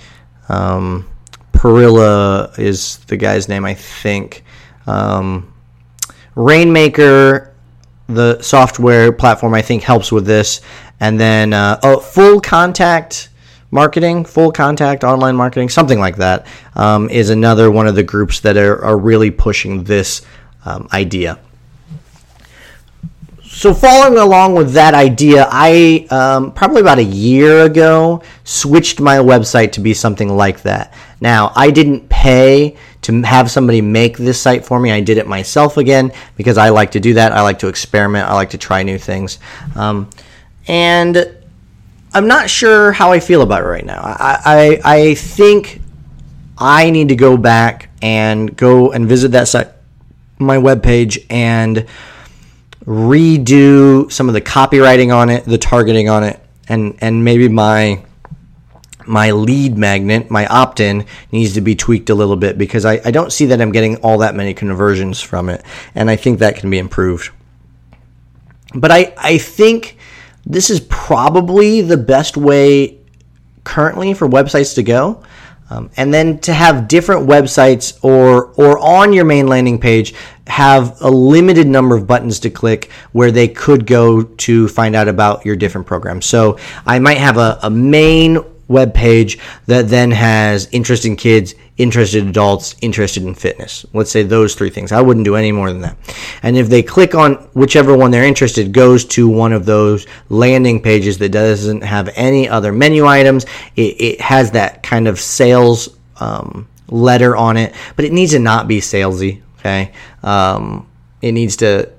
um, 0.49 1.09
Parrella 1.53 2.57
is 2.59 2.99
the 3.07 3.17
guy's 3.17 3.49
name 3.49 3.65
I 3.65 3.75
think. 3.75 4.45
Um, 4.87 5.53
Rainmaker 6.35 7.52
the 8.15 8.41
software 8.43 9.13
platform 9.13 9.55
I 9.55 9.63
think 9.63 9.83
helps 9.83 10.13
with 10.13 10.27
this. 10.27 10.61
And 11.01 11.19
then 11.19 11.53
uh, 11.53 11.81
oh, 11.83 12.01
full 12.01 12.41
contact 12.41 13.29
marketing, 13.71 14.25
full 14.25 14.53
contact 14.53 15.03
online 15.03 15.35
marketing, 15.35 15.69
something 15.69 15.99
like 15.99 16.17
that, 16.17 16.47
um, 16.77 17.09
is 17.11 17.31
another 17.31 17.71
one 17.71 17.87
of 17.89 17.95
the 17.95 18.03
groups 18.03 18.41
that 18.41 18.57
are, 18.57 18.85
are 18.85 18.99
really 18.99 19.31
pushing 19.31 19.85
this 19.85 20.23
um, 20.65 20.89
idea. 20.93 21.39
So, 23.55 23.75
following 23.75 24.17
along 24.19 24.55
with 24.55 24.73
that 24.73 24.95
idea, 24.95 25.47
I 25.49 26.07
um, 26.11 26.53
probably 26.53 26.81
about 26.81 26.99
a 26.99 27.05
year 27.05 27.65
ago 27.65 28.23
switched 28.45 28.99
my 28.99 29.19
website 29.19 29.73
to 29.73 29.81
be 29.81 29.93
something 29.93 30.31
like 30.31 30.63
that. 30.63 30.95
Now, 31.21 31.53
I 31.55 31.71
didn't 31.71 32.09
pay 32.09 32.79
to 33.03 33.21
have 33.23 33.51
somebody 33.51 33.83
make 33.83 34.17
this 34.17 34.41
site 34.41 34.65
for 34.65 34.81
me. 34.81 34.91
I 34.91 35.01
did 35.01 35.19
it 35.19 35.29
myself 35.29 35.77
again 35.77 36.13
because 36.35 36.57
I 36.57 36.71
like 36.71 36.93
to 36.93 37.01
do 37.01 37.13
that. 37.15 37.33
I 37.33 37.43
like 37.43 37.59
to 37.59 37.69
experiment. 37.69 38.27
I 38.27 38.33
like 38.33 38.51
to 38.51 38.59
try 38.59 38.83
new 38.85 38.99
things. 38.99 39.39
Um, 39.77 40.09
and 40.67 41.37
I'm 42.15 42.27
not 42.27 42.49
sure 42.49 42.91
how 42.91 43.13
I 43.13 43.21
feel 43.21 43.43
about 43.43 43.63
it 43.63 43.67
right 43.67 43.85
now. 43.85 44.01
I, 44.03 44.81
I, 44.83 44.95
I 44.97 45.15
think 45.15 45.83
I 46.57 46.89
need 46.89 47.11
to 47.11 47.17
go 47.17 47.37
back 47.37 47.91
and 48.01 48.57
go 48.57 48.93
and 48.93 49.07
visit 49.07 49.33
that 49.33 49.47
site, 49.47 49.69
my 50.39 50.57
webpage, 50.57 51.27
and 51.29 51.87
redo 52.85 54.11
some 54.11 54.29
of 54.29 54.35
the 54.35 54.41
copywriting 54.41 55.15
on 55.15 55.31
it, 55.31 55.45
the 55.45 55.59
targeting 55.59 56.09
on 56.09 56.25
it, 56.25 56.41
and 56.69 56.97
and 57.01 57.25
maybe 57.25 57.49
my 57.49 58.05
my 59.07 59.31
lead 59.31 59.77
magnet, 59.77 60.31
my 60.31 60.47
opt 60.47 60.81
in, 60.81 61.07
needs 61.31 61.55
to 61.55 61.61
be 61.61 61.75
tweaked 61.75 62.11
a 62.11 62.15
little 62.15 62.37
bit 62.37 62.59
because 62.59 62.85
I, 62.85 63.01
I 63.05 63.11
don't 63.11 63.33
see 63.33 63.47
that 63.47 63.61
I'm 63.61 63.73
getting 63.73 63.97
all 63.97 64.19
that 64.19 64.35
many 64.35 64.55
conversions 64.55 65.21
from 65.21 65.49
it. 65.49 65.65
And 65.95 66.11
I 66.11 66.17
think 66.17 66.39
that 66.39 66.57
can 66.57 66.71
be 66.71 66.79
improved. 66.79 67.31
But 68.75 68.91
I, 68.91 69.13
I 69.17 69.39
think 69.39 69.99
this 70.47 70.71
is 70.71 70.81
probably 70.81 71.81
the 71.81 71.97
best 71.97 72.37
way 72.37 72.99
currently 73.65 74.15
for 74.15 74.29
websites 74.29 74.75
to 74.77 74.83
go. 74.83 75.23
Um, 75.73 75.91
and 75.97 76.13
then 76.13 76.39
to 76.41 76.53
have 76.53 76.87
different 76.87 77.27
websites 77.27 77.99
or 78.05 78.53
or 78.59 78.79
on 78.79 79.15
your 79.15 79.25
main 79.25 79.47
landing 79.47 79.79
page 79.79 80.13
have 80.47 81.01
a 81.01 81.09
limited 81.09 81.67
number 81.67 81.97
of 81.97 82.07
buttons 82.07 82.41
to 82.41 82.51
click 82.51 82.91
where 83.13 83.31
they 83.31 83.49
could 83.49 83.87
go 83.87 84.23
to 84.23 84.69
find 84.69 84.95
out 84.95 85.09
about 85.09 85.47
your 85.47 85.57
different 85.57 85.87
programs. 85.87 86.27
So 86.27 86.59
I 86.85 86.99
might 86.99 87.17
have 87.17 87.39
a, 87.39 87.59
a 87.63 87.71
main 87.71 88.37
web 88.73 88.95
page 88.95 89.39
that 89.67 89.89
then 89.89 90.11
has 90.11 90.69
interested 90.73 91.09
in 91.09 91.17
kids, 91.17 91.55
interested 91.77 92.27
adults, 92.27 92.75
interested 92.81 93.23
in 93.23 93.35
fitness. 93.35 93.87
Let's 93.93 94.11
say 94.11 94.23
those 94.23 94.55
three 94.55 94.71
things. 94.71 94.93
I 94.93 95.01
wouldn't 95.01 95.25
do 95.25 95.37
any 95.37 95.53
more 95.53 95.73
than 95.73 95.83
that. 95.83 95.97
And 96.43 96.57
if 96.57 96.69
they 96.69 96.83
click 96.83 97.15
on 97.15 97.35
whichever 97.55 97.97
one 97.97 98.11
they're 98.11 98.25
interested, 98.25 98.73
goes 98.73 99.05
to 99.07 99.29
one 99.29 99.53
of 99.53 99.67
those 99.67 100.07
landing 100.29 100.83
pages 100.83 101.19
that 101.19 101.31
doesn't 101.31 101.83
have 101.83 102.11
any 102.17 102.49
other 102.49 102.73
menu 102.73 103.07
items. 103.07 103.45
It, 103.77 104.01
it 104.01 104.21
has 104.21 104.51
that 104.53 104.83
kind 104.83 105.07
of 105.07 105.21
sales 105.21 105.97
um, 106.21 106.69
letter 106.89 107.37
on 107.37 107.57
it, 107.57 107.75
but 107.97 108.05
it 108.05 108.13
needs 108.13 108.33
to 108.33 108.39
not 108.39 108.69
be 108.69 108.81
salesy. 108.81 109.43
Okay, 109.59 109.93
um, 110.25 110.89
it 111.21 111.33
needs 111.33 111.57
to 111.59 111.93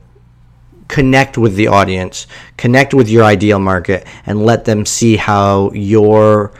connect 0.89 1.37
with 1.37 1.55
the 1.55 1.67
audience, 1.67 2.27
connect 2.57 2.93
with 2.93 3.09
your 3.09 3.23
ideal 3.23 3.57
market, 3.57 4.05
and 4.25 4.45
let 4.45 4.65
them 4.65 4.85
see 4.85 5.15
how 5.15 5.71
your 5.71 6.51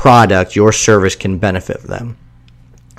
product, 0.00 0.56
your 0.56 0.72
service 0.72 1.14
can 1.14 1.36
benefit 1.36 1.82
them. 1.82 2.16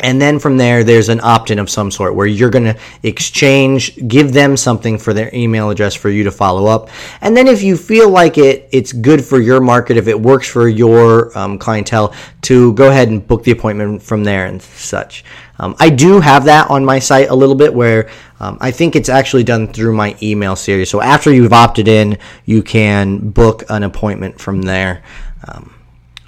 And 0.01 0.21
then 0.21 0.37
from 0.37 0.57
there, 0.57 0.83
there's 0.83 1.09
an 1.09 1.19
opt 1.23 1.49
in 1.49 1.57
of 1.57 1.67
some 1.67 1.89
sort 1.89 2.13
where 2.13 2.27
you're 2.27 2.51
going 2.51 2.65
to 2.65 2.77
exchange, 3.01 3.97
give 4.07 4.33
them 4.33 4.55
something 4.55 4.99
for 4.99 5.11
their 5.11 5.33
email 5.33 5.71
address 5.71 5.95
for 5.95 6.11
you 6.11 6.23
to 6.25 6.31
follow 6.31 6.67
up. 6.67 6.89
And 7.21 7.35
then 7.35 7.47
if 7.47 7.63
you 7.63 7.75
feel 7.75 8.07
like 8.07 8.37
it, 8.37 8.69
it's 8.71 8.93
good 8.93 9.25
for 9.25 9.39
your 9.39 9.59
market, 9.59 9.97
if 9.97 10.07
it 10.07 10.19
works 10.19 10.47
for 10.47 10.67
your 10.67 11.35
um, 11.35 11.57
clientele, 11.57 12.13
to 12.43 12.73
go 12.73 12.91
ahead 12.91 13.07
and 13.09 13.27
book 13.27 13.43
the 13.45 13.51
appointment 13.51 14.03
from 14.03 14.23
there 14.23 14.45
and 14.45 14.61
such. 14.61 15.23
Um, 15.57 15.75
I 15.79 15.89
do 15.89 16.19
have 16.19 16.45
that 16.45 16.69
on 16.69 16.85
my 16.85 16.99
site 16.99 17.29
a 17.29 17.35
little 17.35 17.55
bit 17.55 17.73
where 17.73 18.11
um, 18.39 18.59
I 18.61 18.69
think 18.69 18.95
it's 18.95 19.09
actually 19.09 19.43
done 19.43 19.67
through 19.73 19.95
my 19.95 20.15
email 20.21 20.55
series. 20.55 20.91
So 20.91 21.01
after 21.01 21.33
you've 21.33 21.53
opted 21.53 21.87
in, 21.87 22.19
you 22.45 22.61
can 22.61 23.31
book 23.31 23.63
an 23.69 23.81
appointment 23.81 24.39
from 24.39 24.61
there. 24.61 25.01
Um, 25.47 25.73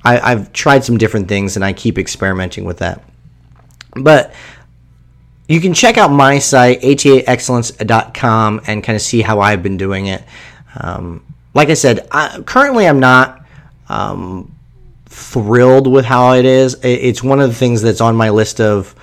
I, 0.04 0.20
I've 0.20 0.54
tried 0.54 0.84
some 0.84 0.98
different 0.98 1.28
things 1.28 1.56
and 1.56 1.64
I 1.64 1.74
keep 1.74 1.98
experimenting 1.98 2.66
with 2.66 2.80
that. 2.80 3.04
But 3.96 4.34
you 5.48 5.62
can 5.62 5.74
check 5.74 5.98
out 5.98 6.10
my 6.10 6.40
site, 6.40 6.82
ataexcellence.com, 6.82 8.62
and 8.68 8.84
kind 8.84 8.96
of 8.96 9.02
see 9.02 9.22
how 9.22 9.40
I've 9.40 9.62
been 9.62 9.78
doing 9.78 10.08
it. 10.08 10.24
Um, 10.80 11.26
like 11.54 11.70
I 11.70 11.76
said, 11.76 12.08
I, 12.12 12.42
currently 12.46 12.88
I'm 12.88 13.00
not 13.00 13.46
um, 13.90 14.56
thrilled 15.06 15.88
with 15.88 16.06
how 16.06 16.34
it 16.34 16.46
is. 16.46 16.78
It's 16.84 17.22
one 17.22 17.40
of 17.40 17.50
the 17.50 17.56
things 17.56 17.82
that's 17.82 18.02
on 18.02 18.16
my 18.16 18.30
list 18.30 18.60
of 18.60 18.96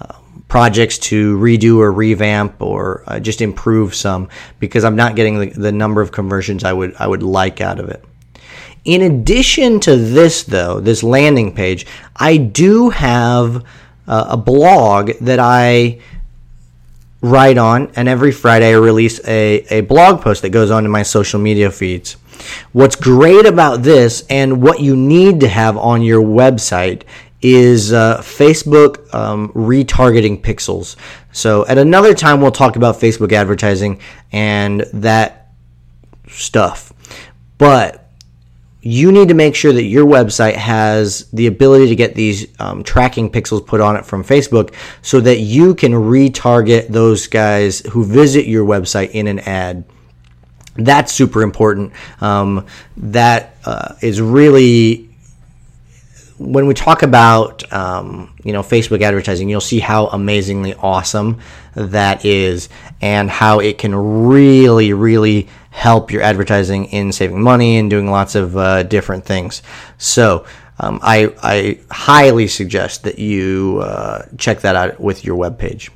uh, 0.00 0.18
projects 0.48 0.98
to 0.98 1.38
redo 1.38 1.78
or 1.78 1.90
revamp 1.92 2.60
or 2.60 3.02
uh, 3.06 3.20
just 3.20 3.40
improve 3.40 3.94
some 3.94 4.28
because 4.58 4.84
I'm 4.84 4.96
not 4.96 5.16
getting 5.16 5.40
the, 5.40 5.46
the 5.50 5.72
number 5.72 6.02
of 6.02 6.12
conversions 6.12 6.64
I 6.64 6.72
would 6.72 6.94
I 6.96 7.06
would 7.06 7.22
like 7.22 7.60
out 7.60 7.78
of 7.80 7.88
it. 7.88 8.04
In 8.84 9.02
addition 9.02 9.80
to 9.80 9.96
this, 9.96 10.42
though, 10.42 10.78
this 10.78 11.02
landing 11.02 11.54
page, 11.54 11.86
I 12.16 12.36
do 12.36 12.90
have 12.90 13.64
uh, 14.06 14.26
a 14.28 14.36
blog 14.36 15.12
that 15.22 15.38
I 15.38 16.00
write 17.22 17.56
on, 17.56 17.90
and 17.96 18.06
every 18.08 18.30
Friday 18.30 18.68
I 18.68 18.76
release 18.76 19.26
a, 19.26 19.64
a 19.70 19.80
blog 19.80 20.20
post 20.20 20.42
that 20.42 20.50
goes 20.50 20.70
on 20.70 20.82
to 20.82 20.90
my 20.90 21.02
social 21.02 21.40
media 21.40 21.70
feeds. 21.70 22.18
What's 22.72 22.96
great 22.96 23.46
about 23.46 23.82
this 23.82 24.24
and 24.28 24.60
what 24.62 24.80
you 24.80 24.94
need 24.94 25.40
to 25.40 25.48
have 25.48 25.78
on 25.78 26.02
your 26.02 26.22
website 26.22 27.04
is 27.40 27.92
uh, 27.92 28.18
Facebook 28.18 29.12
um, 29.14 29.50
retargeting 29.50 30.42
pixels. 30.42 30.96
So, 31.32 31.66
at 31.66 31.78
another 31.78 32.12
time, 32.12 32.42
we'll 32.42 32.52
talk 32.52 32.76
about 32.76 32.96
Facebook 32.96 33.32
advertising 33.32 34.00
and 34.32 34.82
that 34.92 35.52
stuff. 36.28 36.92
But 37.56 38.03
you 38.86 39.10
need 39.10 39.28
to 39.28 39.34
make 39.34 39.54
sure 39.54 39.72
that 39.72 39.84
your 39.84 40.04
website 40.04 40.56
has 40.56 41.26
the 41.32 41.46
ability 41.46 41.88
to 41.88 41.96
get 41.96 42.14
these 42.14 42.46
um, 42.60 42.84
tracking 42.84 43.30
pixels 43.30 43.66
put 43.66 43.80
on 43.80 43.96
it 43.96 44.04
from 44.04 44.22
Facebook 44.22 44.74
so 45.00 45.20
that 45.20 45.38
you 45.38 45.74
can 45.74 45.92
retarget 45.92 46.88
those 46.88 47.26
guys 47.26 47.80
who 47.80 48.04
visit 48.04 48.46
your 48.46 48.66
website 48.66 49.10
in 49.12 49.26
an 49.26 49.38
ad. 49.38 49.84
That's 50.76 51.12
super 51.14 51.40
important. 51.40 51.94
Um, 52.20 52.66
that 52.98 53.56
uh, 53.64 53.94
is 54.02 54.20
really 54.20 55.08
when 56.38 56.66
we 56.66 56.74
talk 56.74 57.02
about 57.02 57.72
um, 57.72 58.34
you 58.44 58.52
know 58.52 58.62
Facebook 58.62 59.00
advertising, 59.00 59.48
you'll 59.48 59.60
see 59.60 59.78
how 59.78 60.08
amazingly 60.08 60.74
awesome 60.74 61.40
that 61.74 62.24
is, 62.24 62.68
and 63.00 63.30
how 63.30 63.60
it 63.60 63.78
can 63.78 63.94
really, 63.94 64.92
really 64.92 65.48
help 65.74 66.12
your 66.12 66.22
advertising 66.22 66.84
in 66.86 67.10
saving 67.10 67.42
money 67.42 67.78
and 67.78 67.90
doing 67.90 68.08
lots 68.08 68.34
of 68.34 68.56
uh, 68.56 68.82
different 68.84 69.24
things. 69.24 69.62
So. 69.98 70.46
Um, 70.80 70.98
I, 71.02 71.32
I 71.40 71.78
highly 71.88 72.48
suggest 72.48 73.04
that 73.04 73.16
you 73.16 73.78
uh, 73.80 74.26
check 74.38 74.62
that 74.62 74.74
out 74.74 74.98
with 74.98 75.24
your 75.24 75.36
web 75.36 75.56
page. 75.56 75.88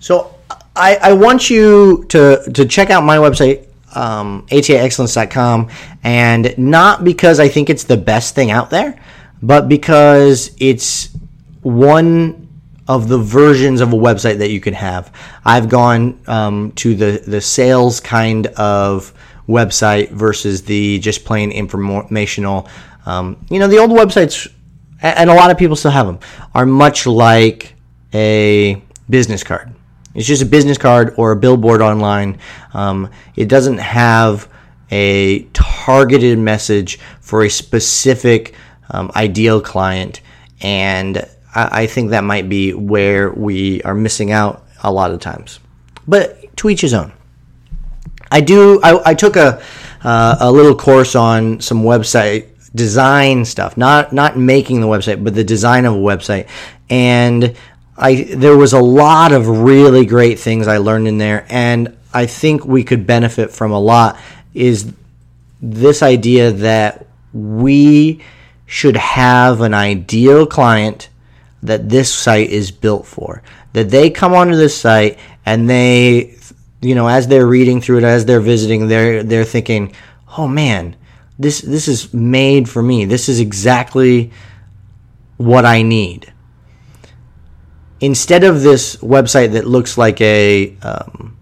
So 0.00 0.34
I, 0.74 0.96
I 0.96 1.12
want 1.12 1.48
you 1.48 2.06
to, 2.08 2.42
to 2.52 2.66
check 2.66 2.90
out 2.90 3.04
my 3.04 3.18
website, 3.18 3.66
um, 3.94 4.46
ataexcellence.com, 4.50 5.70
and 6.02 6.58
not 6.58 7.04
because 7.04 7.38
I 7.38 7.48
think 7.48 7.70
it's 7.70 7.84
the 7.84 7.96
best 7.96 8.34
thing 8.34 8.50
out 8.50 8.70
there, 8.70 9.00
but 9.42 9.68
because 9.68 10.50
it's 10.58 11.10
one 11.62 12.48
of 12.90 13.06
the 13.06 13.18
versions 13.18 13.80
of 13.80 13.92
a 13.92 13.96
website 13.96 14.38
that 14.38 14.50
you 14.50 14.58
can 14.58 14.74
have. 14.74 15.12
I've 15.44 15.68
gone 15.68 16.20
um, 16.26 16.72
to 16.72 16.96
the, 16.96 17.22
the 17.24 17.40
sales 17.40 18.00
kind 18.00 18.48
of 18.48 19.14
website 19.48 20.10
versus 20.10 20.64
the 20.64 20.98
just 20.98 21.24
plain 21.24 21.52
informational. 21.52 22.68
Um, 23.06 23.46
you 23.48 23.60
know, 23.60 23.68
the 23.68 23.78
old 23.78 23.92
websites, 23.92 24.52
and 25.02 25.30
a 25.30 25.34
lot 25.34 25.52
of 25.52 25.56
people 25.56 25.76
still 25.76 25.92
have 25.92 26.06
them, 26.06 26.18
are 26.52 26.66
much 26.66 27.06
like 27.06 27.74
a 28.12 28.82
business 29.08 29.44
card. 29.44 29.72
It's 30.16 30.26
just 30.26 30.42
a 30.42 30.46
business 30.46 30.76
card 30.76 31.14
or 31.16 31.30
a 31.30 31.36
billboard 31.36 31.80
online. 31.82 32.40
Um, 32.74 33.08
it 33.36 33.48
doesn't 33.48 33.78
have 33.78 34.48
a 34.90 35.44
targeted 35.52 36.40
message 36.40 36.98
for 37.20 37.44
a 37.44 37.48
specific 37.48 38.56
um, 38.90 39.12
ideal 39.14 39.60
client, 39.60 40.22
and 40.60 41.24
I, 41.54 41.82
I, 41.82 41.86
think 41.86 42.10
that 42.10 42.24
might 42.24 42.48
be 42.48 42.72
where 42.72 43.30
we 43.30 43.82
are 43.82 43.94
missing 43.94 44.30
out 44.30 44.64
a 44.82 44.92
lot 44.92 45.10
of 45.10 45.20
times. 45.20 45.60
But 46.06 46.56
to 46.58 46.68
each 46.68 46.80
his 46.80 46.94
own. 46.94 47.12
I 48.30 48.40
do. 48.40 48.80
I, 48.82 49.10
I 49.10 49.14
took 49.14 49.36
a 49.36 49.62
uh, 50.02 50.36
a 50.40 50.52
little 50.52 50.74
course 50.74 51.14
on 51.14 51.60
some 51.60 51.82
website 51.82 52.46
design 52.74 53.44
stuff, 53.44 53.76
not 53.76 54.12
not 54.12 54.38
making 54.38 54.80
the 54.80 54.86
website, 54.86 55.22
but 55.22 55.34
the 55.34 55.44
design 55.44 55.84
of 55.84 55.94
a 55.94 55.98
website, 55.98 56.48
and 56.88 57.56
I 57.96 58.22
there 58.22 58.56
was 58.56 58.72
a 58.72 58.80
lot 58.80 59.32
of 59.32 59.48
really 59.48 60.06
great 60.06 60.38
things 60.38 60.68
I 60.68 60.78
learned 60.78 61.08
in 61.08 61.18
there, 61.18 61.46
and 61.48 61.96
I 62.14 62.26
think 62.26 62.64
we 62.64 62.84
could 62.84 63.06
benefit 63.06 63.50
from 63.50 63.72
a 63.72 63.80
lot. 63.80 64.16
Is 64.54 64.92
this 65.60 66.02
idea 66.02 66.52
that 66.52 67.06
we 67.32 68.22
should 68.66 68.96
have 68.96 69.60
an 69.60 69.74
ideal 69.74 70.46
client 70.46 71.09
that 71.62 71.88
this 71.88 72.12
site 72.12 72.50
is 72.50 72.70
built 72.70 73.06
for. 73.06 73.42
That 73.72 73.90
they 73.90 74.10
come 74.10 74.32
onto 74.32 74.56
this 74.56 74.76
site 74.76 75.18
and 75.46 75.68
they, 75.68 76.36
you 76.80 76.94
know, 76.94 77.08
as 77.08 77.28
they're 77.28 77.46
reading 77.46 77.80
through 77.80 77.98
it, 77.98 78.04
as 78.04 78.24
they're 78.24 78.40
visiting, 78.40 78.88
they're 78.88 79.22
they're 79.22 79.44
thinking, 79.44 79.94
"Oh 80.36 80.48
man, 80.48 80.96
this 81.38 81.60
this 81.60 81.88
is 81.88 82.12
made 82.12 82.68
for 82.68 82.82
me. 82.82 83.04
This 83.04 83.28
is 83.28 83.40
exactly 83.40 84.32
what 85.36 85.64
I 85.64 85.82
need." 85.82 86.32
instead 88.00 88.44
of 88.44 88.62
this 88.62 88.96
website 88.96 89.52
that 89.52 89.66
looks 89.66 89.98
like 89.98 90.20
a 90.20 90.74
um, 90.82 91.36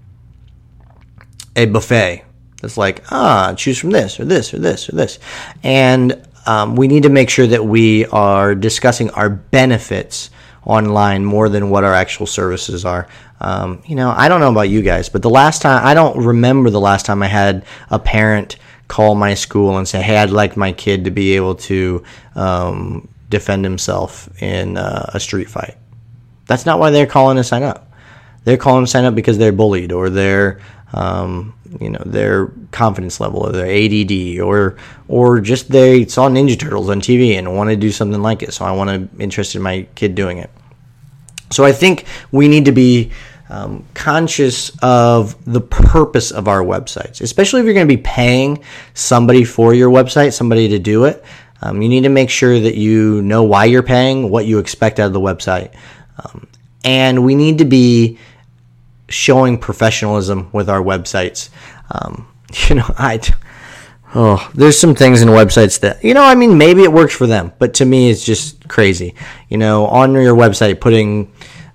a 1.56 1.66
buffet 1.66 2.24
it's 2.62 2.76
like 2.76 3.04
ah 3.10 3.54
choose 3.54 3.78
from 3.78 3.90
this 3.90 4.18
or 4.18 4.24
this 4.24 4.52
or 4.52 4.58
this 4.58 4.88
or 4.88 4.96
this 4.96 5.18
and 5.62 6.27
um, 6.48 6.76
we 6.76 6.88
need 6.88 7.02
to 7.04 7.08
make 7.08 7.30
sure 7.30 7.46
that 7.46 7.64
we 7.64 8.06
are 8.06 8.54
discussing 8.54 9.10
our 9.10 9.28
benefits 9.28 10.30
online 10.64 11.24
more 11.24 11.48
than 11.48 11.70
what 11.70 11.84
our 11.84 11.94
actual 11.94 12.26
services 12.26 12.84
are 12.84 13.06
um, 13.40 13.82
you 13.86 13.94
know 13.94 14.12
i 14.16 14.28
don't 14.28 14.40
know 14.40 14.50
about 14.50 14.68
you 14.68 14.82
guys 14.82 15.08
but 15.08 15.22
the 15.22 15.30
last 15.30 15.62
time 15.62 15.84
i 15.86 15.94
don't 15.94 16.16
remember 16.24 16.70
the 16.70 16.80
last 16.80 17.06
time 17.06 17.22
i 17.22 17.26
had 17.28 17.64
a 17.90 17.98
parent 17.98 18.56
call 18.88 19.14
my 19.14 19.34
school 19.34 19.76
and 19.78 19.86
say 19.86 20.02
hey 20.02 20.16
i'd 20.16 20.30
like 20.30 20.56
my 20.56 20.72
kid 20.72 21.04
to 21.04 21.10
be 21.10 21.36
able 21.36 21.54
to 21.54 22.02
um, 22.34 23.08
defend 23.28 23.64
himself 23.64 24.28
in 24.42 24.76
uh, 24.76 25.10
a 25.14 25.20
street 25.20 25.48
fight 25.48 25.76
that's 26.48 26.64
not 26.66 26.80
why 26.80 26.90
they're 26.90 27.06
calling 27.06 27.36
to 27.36 27.44
sign 27.44 27.62
up. 27.62 27.92
They're 28.42 28.56
calling 28.56 28.84
to 28.84 28.90
sign 28.90 29.04
up 29.04 29.14
because 29.14 29.38
they're 29.38 29.52
bullied 29.52 29.92
or 29.92 30.10
their, 30.10 30.60
um, 30.92 31.54
you 31.80 31.90
know, 31.90 32.02
their 32.04 32.46
confidence 32.70 33.20
level 33.20 33.40
or 33.40 33.52
their 33.52 33.66
ADD 33.66 34.40
or 34.40 34.76
or 35.06 35.40
just 35.40 35.70
they 35.70 36.06
saw 36.06 36.28
Ninja 36.28 36.58
Turtles 36.58 36.88
on 36.88 37.00
TV 37.00 37.38
and 37.38 37.56
want 37.56 37.70
to 37.70 37.76
do 37.76 37.90
something 37.90 38.22
like 38.22 38.42
it. 38.42 38.54
So 38.54 38.64
I 38.64 38.72
want 38.72 38.90
to 38.90 39.22
interested 39.22 39.58
in 39.58 39.62
my 39.62 39.86
kid 39.94 40.14
doing 40.14 40.38
it. 40.38 40.50
So 41.50 41.64
I 41.64 41.72
think 41.72 42.04
we 42.30 42.48
need 42.48 42.66
to 42.66 42.72
be 42.72 43.10
um, 43.50 43.84
conscious 43.94 44.70
of 44.82 45.42
the 45.50 45.60
purpose 45.60 46.30
of 46.30 46.48
our 46.48 46.60
websites, 46.60 47.20
especially 47.20 47.60
if 47.60 47.64
you're 47.64 47.74
going 47.74 47.88
to 47.88 47.96
be 47.96 48.02
paying 48.02 48.62
somebody 48.94 49.44
for 49.44 49.72
your 49.72 49.90
website, 49.90 50.34
somebody 50.34 50.68
to 50.68 50.78
do 50.78 51.04
it. 51.04 51.24
Um, 51.62 51.82
you 51.82 51.88
need 51.88 52.02
to 52.02 52.08
make 52.08 52.30
sure 52.30 52.60
that 52.60 52.76
you 52.76 53.22
know 53.22 53.42
why 53.42 53.64
you're 53.64 53.82
paying, 53.82 54.30
what 54.30 54.46
you 54.46 54.58
expect 54.58 55.00
out 55.00 55.06
of 55.06 55.12
the 55.12 55.20
website. 55.20 55.74
Um, 56.18 56.46
and 56.84 57.24
we 57.24 57.34
need 57.34 57.58
to 57.58 57.64
be 57.64 58.18
showing 59.08 59.58
professionalism 59.58 60.50
with 60.52 60.68
our 60.68 60.80
websites. 60.80 61.50
Um, 61.90 62.28
you 62.68 62.76
know, 62.76 62.94
I. 62.98 63.20
Oh, 64.14 64.50
there's 64.54 64.78
some 64.78 64.94
things 64.94 65.20
in 65.20 65.28
websites 65.28 65.80
that, 65.80 66.02
you 66.02 66.14
know, 66.14 66.22
I 66.22 66.34
mean, 66.34 66.56
maybe 66.56 66.82
it 66.82 66.90
works 66.90 67.14
for 67.14 67.26
them, 67.26 67.52
but 67.58 67.74
to 67.74 67.84
me, 67.84 68.08
it's 68.08 68.24
just 68.24 68.66
crazy. 68.66 69.14
You 69.50 69.58
know, 69.58 69.84
on 69.86 70.14
your 70.14 70.34
website, 70.34 70.80
putting 70.80 71.30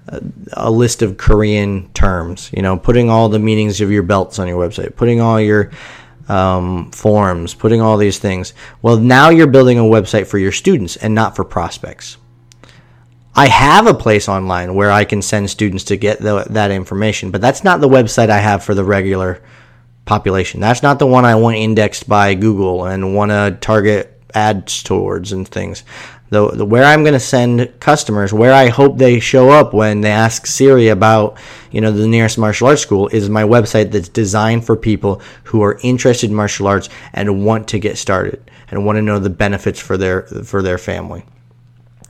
a, 0.08 0.20
a 0.54 0.72
list 0.72 1.04
of 1.04 1.18
Korean 1.18 1.92
terms, 1.94 2.50
you 2.52 2.64
know, 2.64 2.76
putting 2.76 3.12
all 3.12 3.30
the 3.30 3.38
meanings 3.38 3.82
of 3.82 3.92
your 3.92 4.02
belts 4.02 4.40
on 4.40 4.48
your 4.48 4.58
website, 4.58 4.96
putting 4.96 5.22
all 5.22 5.40
your 5.40 5.70
um, 6.28 6.92
forms, 6.92 7.54
putting 7.54 7.82
all 7.82 7.98
these 7.98 8.18
things. 8.18 8.54
Well, 8.82 8.98
now 8.98 9.30
you're 9.30 9.48
building 9.48 9.78
a 9.78 9.84
website 9.84 10.28
for 10.28 10.38
your 10.38 10.52
students 10.52 10.96
and 10.96 11.14
not 11.14 11.36
for 11.36 11.44
prospects. 11.44 12.18
I 13.36 13.48
have 13.48 13.88
a 13.88 13.96
place 13.96 14.30
online 14.30 14.76
where 14.76 14.92
I 14.92 15.06
can 15.06 15.24
send 15.24 15.50
students 15.50 15.86
to 15.86 15.98
get 15.98 16.20
the, 16.20 16.46
that 16.52 16.70
information, 16.70 17.32
but 17.32 17.42
that's 17.42 17.64
not 17.64 17.82
the 17.82 17.90
website 17.90 18.30
I 18.30 18.38
have 18.38 18.64
for 18.64 18.76
the 18.76 18.84
regular 18.84 19.42
population. 20.06 20.60
That's 20.60 20.84
not 20.84 21.00
the 21.00 21.08
one 21.08 21.26
I 21.26 21.36
want 21.36 21.58
indexed 21.58 22.08
by 22.08 22.36
Google 22.36 22.86
and 22.86 23.16
want 23.16 23.32
to 23.32 23.58
target 23.60 24.22
ads 24.36 24.84
towards 24.84 25.32
and 25.32 25.48
things. 25.48 25.84
The, 26.30 26.50
the 26.50 26.66
where 26.66 26.84
I'm 26.84 27.04
going 27.04 27.14
to 27.14 27.20
send 27.20 27.80
customers, 27.80 28.34
where 28.34 28.54
I 28.54 28.70
hope 28.70 28.98
they 28.98 29.20
show 29.20 29.50
up 29.50 29.74
when 29.74 30.02
they 30.02 30.12
ask 30.12 30.46
Siri 30.46 30.88
about, 30.90 31.38
you 31.72 31.82
know, 31.82 31.92
the 31.92 32.08
nearest 32.08 32.38
martial 32.38 32.68
arts 32.68 32.82
school 32.82 33.08
is 33.10 33.30
my 33.30 33.44
website 33.44 33.92
that's 33.92 34.10
designed 34.10 34.66
for 34.66 34.76
people 34.76 35.22
who 35.46 35.62
are 35.62 35.80
interested 35.84 36.30
in 36.30 36.36
martial 36.36 36.68
arts 36.68 36.90
and 37.14 37.46
want 37.46 37.68
to 37.70 37.80
get 37.80 37.98
started 37.98 38.50
and 38.70 38.86
want 38.86 38.98
to 38.98 39.02
know 39.02 39.20
the 39.20 39.30
benefits 39.30 39.80
for 39.80 39.98
their 39.98 40.24
for 40.24 40.64
their 40.64 40.80
family. 40.80 41.24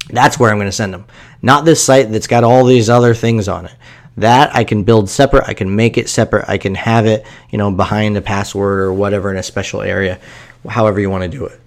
That's 0.10 0.38
where 0.38 0.52
I'm 0.52 0.58
going 0.58 0.68
to 0.68 0.72
send 0.72 0.94
them. 0.94 1.06
Not 1.42 1.66
this 1.66 1.84
site 1.84 2.12
that's 2.12 2.28
got 2.28 2.44
all 2.44 2.66
these 2.66 2.90
other 2.90 3.14
things 3.14 3.48
on 3.48 3.66
it. 3.66 3.76
That 4.18 4.56
I 4.56 4.64
can 4.64 4.84
build 4.84 5.10
separate. 5.10 5.48
I 5.48 5.54
can 5.54 5.76
make 5.76 5.98
it 5.98 6.08
separate. 6.08 6.46
I 6.48 6.58
can 6.58 6.76
have 6.76 7.06
it, 7.06 7.26
you 7.50 7.58
know, 7.58 7.72
behind 7.72 8.16
a 8.16 8.22
password 8.22 8.80
or 8.80 8.94
whatever 8.94 9.32
in 9.32 9.38
a 9.38 9.44
special 9.44 9.82
area, 9.82 10.20
however 10.68 11.00
you 11.00 11.10
want 11.10 11.24
to 11.24 11.30
do 11.30 11.46
it. 11.46 11.60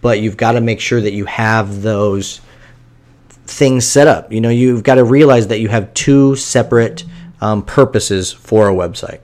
But 0.00 0.20
you've 0.20 0.36
got 0.36 0.52
to 0.52 0.60
make 0.60 0.80
sure 0.80 1.00
that 1.00 1.12
you 1.12 1.26
have 1.26 1.82
those 1.82 2.40
things 3.44 3.86
set 3.86 4.08
up. 4.08 4.32
You 4.32 4.40
know, 4.40 4.48
you've 4.48 4.82
got 4.82 4.96
to 4.96 5.04
realize 5.04 5.46
that 5.48 5.60
you 5.60 5.68
have 5.68 5.94
two 5.94 6.34
separate 6.34 7.04
um, 7.40 7.62
purposes 7.64 8.32
for 8.32 8.68
a 8.68 8.72
website, 8.72 9.20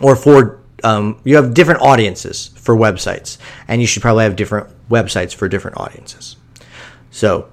or 0.00 0.14
for 0.14 0.60
um, 0.84 1.20
you 1.24 1.36
have 1.36 1.54
different 1.54 1.80
audiences 1.80 2.50
for 2.56 2.76
websites, 2.76 3.38
and 3.66 3.80
you 3.80 3.86
should 3.86 4.02
probably 4.02 4.24
have 4.24 4.36
different 4.36 4.68
websites 4.88 5.34
for 5.34 5.48
different 5.48 5.76
audiences. 5.78 6.36
So 7.16 7.48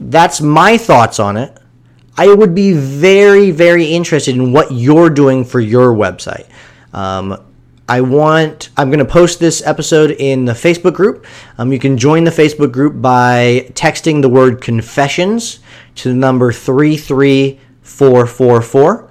that's 0.00 0.40
my 0.40 0.78
thoughts 0.78 1.20
on 1.20 1.36
it. 1.36 1.54
I 2.16 2.32
would 2.32 2.54
be 2.54 2.72
very, 2.72 3.50
very 3.50 3.84
interested 3.84 4.34
in 4.34 4.50
what 4.50 4.72
you're 4.72 5.10
doing 5.10 5.44
for 5.44 5.60
your 5.60 5.94
website. 5.94 6.48
Um, 6.94 7.38
I 7.86 8.00
want, 8.00 8.70
I'm 8.78 8.88
going 8.88 9.00
to 9.00 9.04
post 9.04 9.40
this 9.40 9.62
episode 9.66 10.12
in 10.12 10.46
the 10.46 10.54
Facebook 10.54 10.94
group. 10.94 11.26
Um, 11.58 11.70
you 11.70 11.78
can 11.78 11.98
join 11.98 12.24
the 12.24 12.30
Facebook 12.30 12.72
group 12.72 13.02
by 13.02 13.70
texting 13.74 14.22
the 14.22 14.30
word 14.30 14.62
confessions 14.62 15.58
to 15.96 16.08
the 16.08 16.14
number 16.14 16.50
33444. 16.50 19.10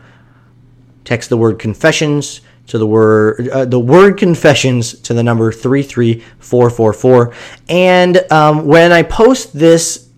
Text 1.03 1.29
the 1.29 1.37
word 1.37 1.59
confessions 1.59 2.41
to 2.67 2.77
the 2.77 2.85
word 2.87 3.49
uh, 3.49 3.65
the 3.65 3.79
word 3.79 4.17
confessions 4.17 4.93
to 5.01 5.13
the 5.13 5.23
number 5.23 5.51
33444 5.51 7.33
and 7.69 8.31
um, 8.31 8.65
when 8.65 8.91
i 8.91 9.01
post 9.01 9.53
this 9.53 10.09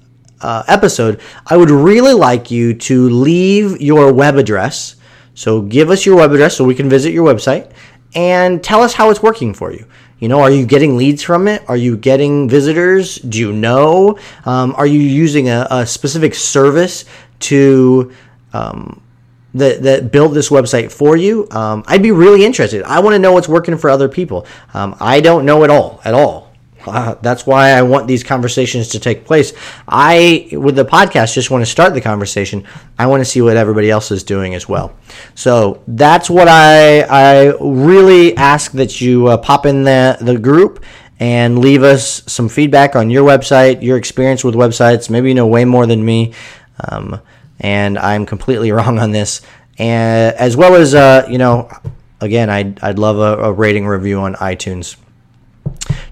uh, 0.42 0.64
episode 0.68 1.20
i 1.48 1.56
would 1.56 1.70
really 1.70 2.14
like 2.14 2.52
you 2.52 2.74
to 2.74 3.10
leave 3.10 3.80
your 3.82 4.12
web 4.14 4.36
address 4.36 4.96
so 5.34 5.62
give 5.62 5.90
us 5.90 6.06
your 6.06 6.18
web 6.18 6.32
address 6.32 6.56
so 6.58 6.64
we 6.64 6.76
can 6.76 6.90
visit 6.90 7.14
your 7.14 7.26
website 7.26 7.72
and 8.16 8.64
tell 8.64 8.82
us 8.82 8.94
how 8.94 9.10
it's 9.10 9.22
working 9.22 9.54
for 9.54 9.72
you 9.72 9.86
You 10.20 10.28
know, 10.28 10.42
are 10.42 10.52
you 10.52 10.66
getting 10.66 10.98
leads 10.98 11.24
from 11.24 11.48
it? 11.48 11.64
Are 11.70 11.78
you 11.78 11.96
getting 11.96 12.50
visitors? 12.50 13.16
Do 13.24 13.40
you 13.40 13.54
know? 13.54 14.20
Um, 14.44 14.76
are 14.76 14.86
you 14.86 15.00
using 15.00 15.48
a, 15.48 15.66
a 15.72 15.88
specific 15.88 16.36
service 16.36 17.06
to 17.48 18.12
um, 18.52 19.02
that, 19.54 19.84
that 19.84 20.12
build 20.12 20.34
this 20.34 20.50
website 20.50 20.92
for 20.92 21.16
you? 21.16 21.48
Um, 21.52 21.84
I'd 21.88 22.04
be 22.04 22.12
really 22.12 22.46
interested. 22.46 22.84
I 22.84 23.00
want 23.00 23.16
to 23.16 23.20
know 23.20 23.34
what's 23.34 23.50
working 23.50 23.78
for 23.78 23.90
other 23.90 24.10
people. 24.10 24.46
Um, 24.74 24.96
I 25.00 25.22
don't 25.22 25.46
know 25.46 25.64
it 25.64 25.70
all 25.70 26.02
at 26.06 26.14
all. 26.14 26.50
Uh, 26.86 27.16
that's 27.22 27.46
why 27.46 27.72
I 27.72 27.82
want 27.82 28.08
these 28.08 28.24
conversations 28.24 28.90
to 28.90 29.00
take 29.00 29.26
place. 29.26 29.54
I, 29.88 30.48
with 30.54 30.76
the 30.76 30.86
podcast, 30.86 31.34
just 31.34 31.52
want 31.52 31.62
to 31.62 31.70
start 31.70 31.94
the 31.94 32.02
conversation. 32.02 32.66
I 32.98 33.08
want 33.08 33.22
to 33.22 33.26
see 33.26 33.42
what 33.42 33.58
everybody 33.58 33.92
else 33.92 34.12
is 34.12 34.24
doing 34.24 34.56
as 34.56 34.68
well. 34.68 34.96
So 35.36 35.84
that's 35.88 36.30
what 36.30 36.48
I 36.48 37.02
I 37.02 37.54
really 37.60 38.36
ask 38.38 38.72
that 38.74 39.02
you 39.02 39.28
uh, 39.28 39.38
pop 39.38 39.66
in 39.66 39.84
the 39.84 40.18
the 40.22 40.38
group 40.38 40.84
and 41.20 41.60
leave 41.60 41.84
us 41.84 42.24
some 42.28 42.48
feedback 42.48 42.96
on 42.96 43.10
your 43.10 43.28
website, 43.28 43.84
your 43.84 43.98
experience 43.98 44.44
with 44.44 44.56
websites. 44.56 45.10
Maybe 45.10 45.30
you 45.30 45.36
know 45.36 45.48
way 45.48 45.66
more 45.66 45.86
than 45.86 46.04
me, 46.04 46.34
um, 46.88 47.20
and 47.60 47.98
I'm 47.98 48.26
completely 48.26 48.72
wrong 48.78 49.00
on 49.00 49.12
this. 49.12 49.42
And 49.78 50.36
as 50.36 50.58
well 50.58 50.76
as 50.76 50.94
uh, 50.94 51.26
you 51.30 51.38
know, 51.38 51.70
again, 52.22 52.50
I'd 52.50 52.82
I'd 52.84 53.00
love 53.00 53.18
a, 53.18 53.44
a 53.44 53.54
rating 53.54 53.88
review 53.88 54.20
on 54.20 54.36
iTunes. 54.36 54.98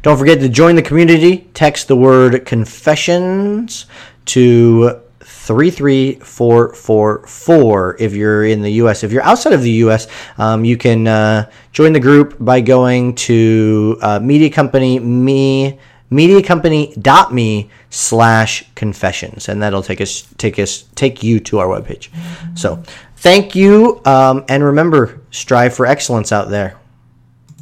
Don't 0.02 0.18
forget 0.18 0.40
to 0.40 0.50
join 0.50 0.76
the 0.76 0.82
community. 0.82 1.50
Text 1.54 1.88
the 1.88 1.96
word 1.96 2.46
confessions 2.46 3.86
to 4.26 5.00
33444 5.20 7.98
if 8.00 8.14
you're 8.14 8.46
in 8.46 8.62
the 8.62 8.72
US. 8.74 9.04
If 9.04 9.12
you're 9.12 9.24
outside 9.24 9.54
of 9.54 9.62
the 9.62 9.72
US, 9.84 10.08
um, 10.38 10.64
you 10.66 10.78
can 10.78 11.08
uh, 11.08 11.50
join 11.72 11.94
the 11.94 12.00
group 12.00 12.36
by 12.40 12.62
going 12.62 13.16
to 13.16 13.98
uh, 14.02 14.20
media 14.20 14.50
company 14.50 15.00
me 15.00 15.80
mediacompany.me 16.12 17.70
slash 17.90 18.64
confessions 18.76 19.50
and 19.50 19.62
that'll 19.62 19.84
take 19.84 20.02
us 20.02 20.22
take 20.38 20.58
us 20.58 20.84
take 20.96 21.24
you 21.24 21.40
to 21.40 21.60
our 21.60 21.68
webpage. 21.68 22.10
So 22.58 22.82
thank 23.18 23.56
you 23.56 24.02
um, 24.06 24.46
and 24.48 24.64
remember 24.64 25.22
strive 25.32 25.74
for 25.76 25.86
excellence 25.86 26.32
out 26.32 26.50
there 26.50 26.78